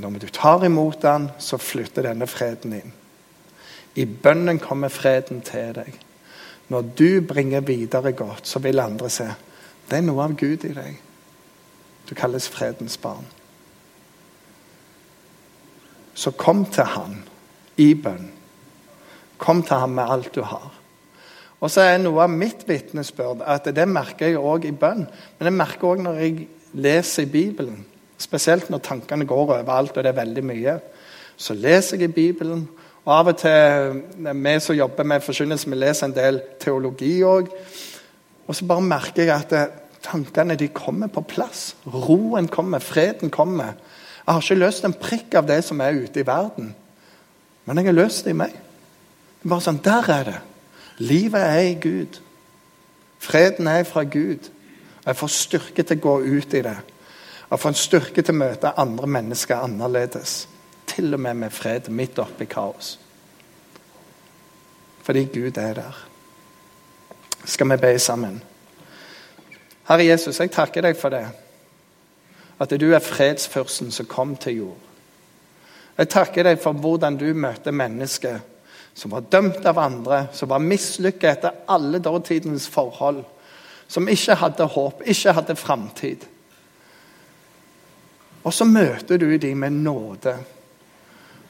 Når 0.00 0.18
du 0.22 0.28
tar 0.32 0.64
imot 0.64 1.04
han, 1.04 1.28
så 1.38 1.58
flytter 1.60 2.08
denne 2.08 2.26
freden 2.30 2.72
inn. 2.78 2.94
I 4.00 4.06
bønnen 4.06 4.60
kommer 4.62 4.88
freden 4.88 5.42
til 5.44 5.74
deg. 5.76 5.96
Når 6.70 6.92
du 6.96 7.20
bringer 7.26 7.60
videre 7.66 8.12
godt, 8.16 8.46
så 8.48 8.62
vil 8.62 8.80
andre 8.80 9.10
se 9.10 9.28
det 9.90 9.98
er 9.98 10.06
noe 10.06 10.22
av 10.22 10.36
Gud 10.38 10.64
i 10.68 10.74
deg. 10.74 10.98
Du 12.06 12.14
kalles 12.14 12.46
fredens 12.48 12.94
barn. 13.02 13.26
Så 16.14 16.30
kom 16.38 16.62
til 16.70 16.86
han 16.86 17.16
i 17.80 17.92
bønn. 17.98 18.28
Kom 19.40 19.64
til 19.66 19.82
ham 19.82 19.96
med 19.98 20.12
alt 20.14 20.30
du 20.34 20.44
har. 20.46 20.70
Og 21.60 21.72
så 21.72 21.82
er 21.84 21.98
noe 22.00 22.22
av 22.22 22.32
mitt 22.32 22.62
vitnesbyrd 22.68 23.42
at 23.42 23.66
det 23.74 23.88
merker 23.88 24.30
jeg 24.30 24.38
òg 24.38 24.68
i 24.68 24.72
bønn. 24.72 25.04
Men 25.38 25.50
jeg 25.50 25.58
merker 25.58 25.90
òg 25.90 26.04
når 26.06 26.22
jeg 26.22 26.46
leser 26.72 27.22
i 27.22 27.30
Bibelen. 27.30 27.84
Spesielt 28.18 28.70
når 28.70 28.78
tankene 28.84 29.26
går 29.26 29.36
overalt, 29.36 29.96
og 29.96 30.04
det 30.04 30.10
er 30.10 30.20
veldig 30.20 30.44
mye. 30.44 30.78
Så 31.36 31.54
leser 31.54 31.96
jeg 31.96 32.10
i 32.10 32.12
Bibelen. 32.12 32.68
Og 33.04 33.14
av 33.16 33.30
og 33.32 33.38
til, 33.40 34.02
vi 34.16 34.56
som 34.60 34.76
jobber 34.76 35.04
med 35.08 35.24
forkynnelse, 35.24 35.70
vi 35.70 35.76
leser 35.76 36.06
en 36.06 36.16
del 36.16 36.40
teologi 36.60 37.14
òg. 37.24 37.48
Og 38.46 38.56
så 38.56 38.66
bare 38.66 38.84
merker 38.84 39.24
jeg 39.24 39.36
at 39.36 39.80
Tankene 40.00 40.56
de 40.56 40.68
kommer 40.68 41.10
på 41.12 41.20
plass. 41.28 41.74
Roen 41.84 42.48
kommer, 42.48 42.78
freden 42.78 43.30
kommer. 43.30 43.74
Jeg 44.26 44.34
har 44.34 44.40
ikke 44.40 44.60
løst 44.62 44.84
en 44.84 44.96
prikk 44.96 45.34
av 45.36 45.48
det 45.48 45.58
som 45.66 45.80
er 45.84 45.98
ute 46.04 46.22
i 46.22 46.26
verden, 46.26 46.74
men 47.66 47.78
jeg 47.78 47.90
har 47.90 47.96
løst 47.96 48.24
det 48.24 48.32
i 48.32 48.38
meg. 48.38 48.54
Det 48.54 49.48
er 49.48 49.52
bare 49.52 49.64
sånn, 49.64 49.80
Der 49.84 50.10
er 50.10 50.24
det. 50.24 50.38
Livet 50.98 51.40
er 51.40 51.60
i 51.60 51.74
Gud. 51.80 52.20
Freden 53.18 53.66
er 53.66 53.84
fra 53.84 54.04
Gud. 54.04 54.50
Jeg 55.10 55.18
får 55.18 55.30
styrke 55.34 55.82
til 55.82 55.98
å 55.98 56.02
gå 56.04 56.10
ut 56.22 56.52
i 56.54 56.60
det. 56.62 56.76
Jeg 57.50 57.58
får 57.58 57.72
en 57.72 57.78
styrke 57.78 58.22
til 58.22 58.36
å 58.36 58.40
møte 58.44 58.70
andre 58.78 59.08
mennesker 59.10 59.58
annerledes. 59.58 60.34
Til 60.86 61.16
og 61.16 61.22
med 61.24 61.40
med 61.40 61.50
fred 61.50 61.88
midt 61.90 62.20
oppi 62.22 62.46
kaos. 62.46 62.92
Fordi 65.02 65.24
Gud 65.34 65.58
er 65.58 65.74
der. 65.80 65.98
Skal 67.44 67.72
vi 67.72 67.80
be 67.82 67.98
sammen? 67.98 68.38
Herre 69.88 70.06
Jesus, 70.06 70.38
jeg 70.38 70.54
takker 70.54 70.86
deg 70.86 70.94
for 71.00 71.10
det. 71.10 71.24
At 72.62 72.70
du 72.78 72.86
er 72.94 73.02
fredsførsten 73.02 73.90
som 73.90 74.06
kom 74.06 74.36
til 74.36 74.60
jord. 74.60 74.86
Jeg 75.98 76.14
takker 76.14 76.46
deg 76.46 76.62
for 76.62 76.78
hvordan 76.78 77.18
du 77.18 77.32
møter 77.34 77.74
mennesker 77.74 78.38
som 78.94 79.10
var 79.10 79.26
dømt 79.26 79.66
av 79.66 79.78
andre, 79.78 80.28
som 80.32 80.54
var 80.54 80.62
mislykket 80.62 81.30
etter 81.32 81.62
alle 81.66 81.98
dårtidens 81.98 82.68
forhold, 82.70 83.24
som 83.90 84.06
ikke 84.08 84.38
hadde 84.38 84.68
håp, 84.70 85.02
ikke 85.02 85.34
hadde 85.34 85.58
framtid. 85.58 86.26
Og 88.46 88.54
så 88.54 88.64
møter 88.64 89.18
du 89.18 89.28
dem 89.36 89.58
med 89.66 89.82
nåde. 89.82 90.36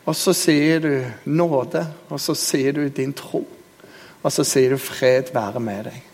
Og 0.09 0.16
så 0.16 0.33
sier 0.35 0.81
du 0.81 0.94
nåde, 1.31 1.85
og 2.09 2.20
så 2.20 2.35
sier 2.35 2.72
du 2.72 2.87
din 2.88 3.12
tro. 3.12 3.44
Og 4.22 4.33
så 4.33 4.44
sier 4.44 4.72
du 4.72 4.81
fred 4.81 5.35
være 5.35 5.61
med 5.62 5.90
deg. 5.90 6.07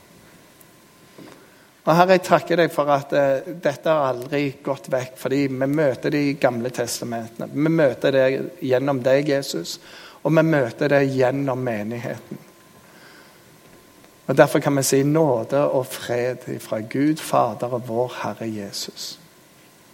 Og 1.87 1.93
Herre, 1.95 2.17
jeg 2.17 2.25
takker 2.27 2.59
deg 2.59 2.73
for 2.75 2.91
at 2.91 3.13
uh, 3.15 3.47
dette 3.63 3.87
har 3.87 4.09
aldri 4.11 4.57
gått 4.67 4.89
vekk, 4.91 5.15
fordi 5.21 5.45
vi 5.47 5.69
møter 5.71 6.11
det 6.11 6.23
i 6.27 6.35
Gamle 6.43 6.73
testamentene. 6.75 7.47
Vi 7.55 7.71
møter 7.71 8.17
det 8.17 8.27
gjennom 8.67 8.99
deg, 9.07 9.31
Jesus, 9.31 9.77
og 10.25 10.35
vi 10.35 10.43
møter 10.43 10.91
det 10.91 11.05
gjennom 11.15 11.63
menigheten. 11.63 12.46
Og 14.27 14.37
Derfor 14.37 14.59
kan 14.59 14.77
vi 14.77 14.83
si 14.83 15.03
nåde 15.03 15.61
og 15.71 15.87
fred 15.87 16.61
fra 16.61 16.81
Gud 16.81 17.17
Fader 17.17 17.75
og 17.79 17.89
vår 17.89 18.15
Herre 18.23 18.49
Jesus. 18.51 19.19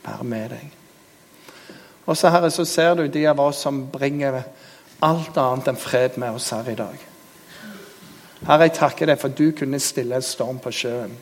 Vær 0.05 0.23
med 0.23 0.49
deg. 0.49 0.71
Og 2.07 2.17
så, 2.17 2.29
Herre, 2.29 2.51
så 2.51 2.65
ser 2.65 2.95
du 2.95 3.07
de 3.07 3.27
av 3.29 3.41
oss 3.41 3.61
som 3.63 3.85
bringer 3.93 4.43
alt 5.03 5.37
annet 5.39 5.69
enn 5.69 5.79
fred 5.79 6.17
med 6.19 6.39
oss 6.39 6.51
her 6.51 6.71
i 6.73 6.79
dag. 6.79 6.97
Herre, 8.47 8.67
jeg 8.67 8.79
takker 8.79 9.13
deg 9.13 9.21
for 9.21 9.35
du 9.37 9.53
kunne 9.55 9.79
stille 9.81 10.17
en 10.19 10.27
storm 10.27 10.59
på 10.63 10.73
sjøen. 10.75 11.13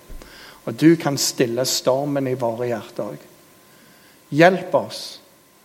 Og 0.64 0.77
du 0.77 0.94
kan 1.01 1.18
stille 1.18 1.64
stormen 1.68 2.29
i 2.31 2.38
våre 2.38 2.68
hjerter 2.70 3.11
òg. 3.12 3.27
Hjelp 4.31 4.75
oss 4.79 5.03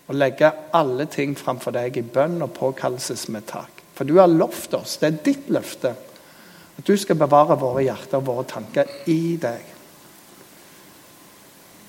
å 0.09 0.15
legge 0.15 0.51
alle 0.73 1.05
ting 1.11 1.35
framfor 1.37 1.75
deg 1.75 1.97
i 1.99 2.03
bønn 2.03 2.41
og 2.41 2.53
påkallelses 2.57 3.27
med 3.33 3.45
takk. 3.49 3.83
For 3.95 4.07
du 4.07 4.17
har 4.17 4.31
lovt 4.31 4.73
oss, 4.75 4.97
det 4.99 5.07
er 5.07 5.21
ditt 5.23 5.49
løfte, 5.53 5.93
at 6.75 6.87
du 6.87 6.95
skal 6.99 7.19
bevare 7.19 7.57
våre 7.59 7.85
hjerter 7.85 8.19
og 8.19 8.27
våre 8.27 8.45
tanker 8.49 8.89
i 9.11 9.37
deg. 9.41 9.71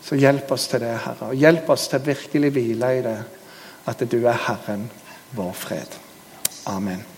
Så 0.07 0.18
hjelp 0.20 0.53
oss 0.55 0.68
til 0.70 0.85
det, 0.85 0.94
Herre. 1.03 1.33
Og 1.33 1.42
hjelp 1.42 1.72
oss 1.75 1.88
til 1.90 2.07
virkelig 2.07 2.53
hvile 2.55 2.92
i 2.94 3.03
det, 3.03 3.18
at 3.90 4.07
du 4.07 4.20
er 4.22 4.38
Herren, 4.46 4.87
vår 5.35 5.53
fred. 5.59 6.01
Amen. 6.70 7.15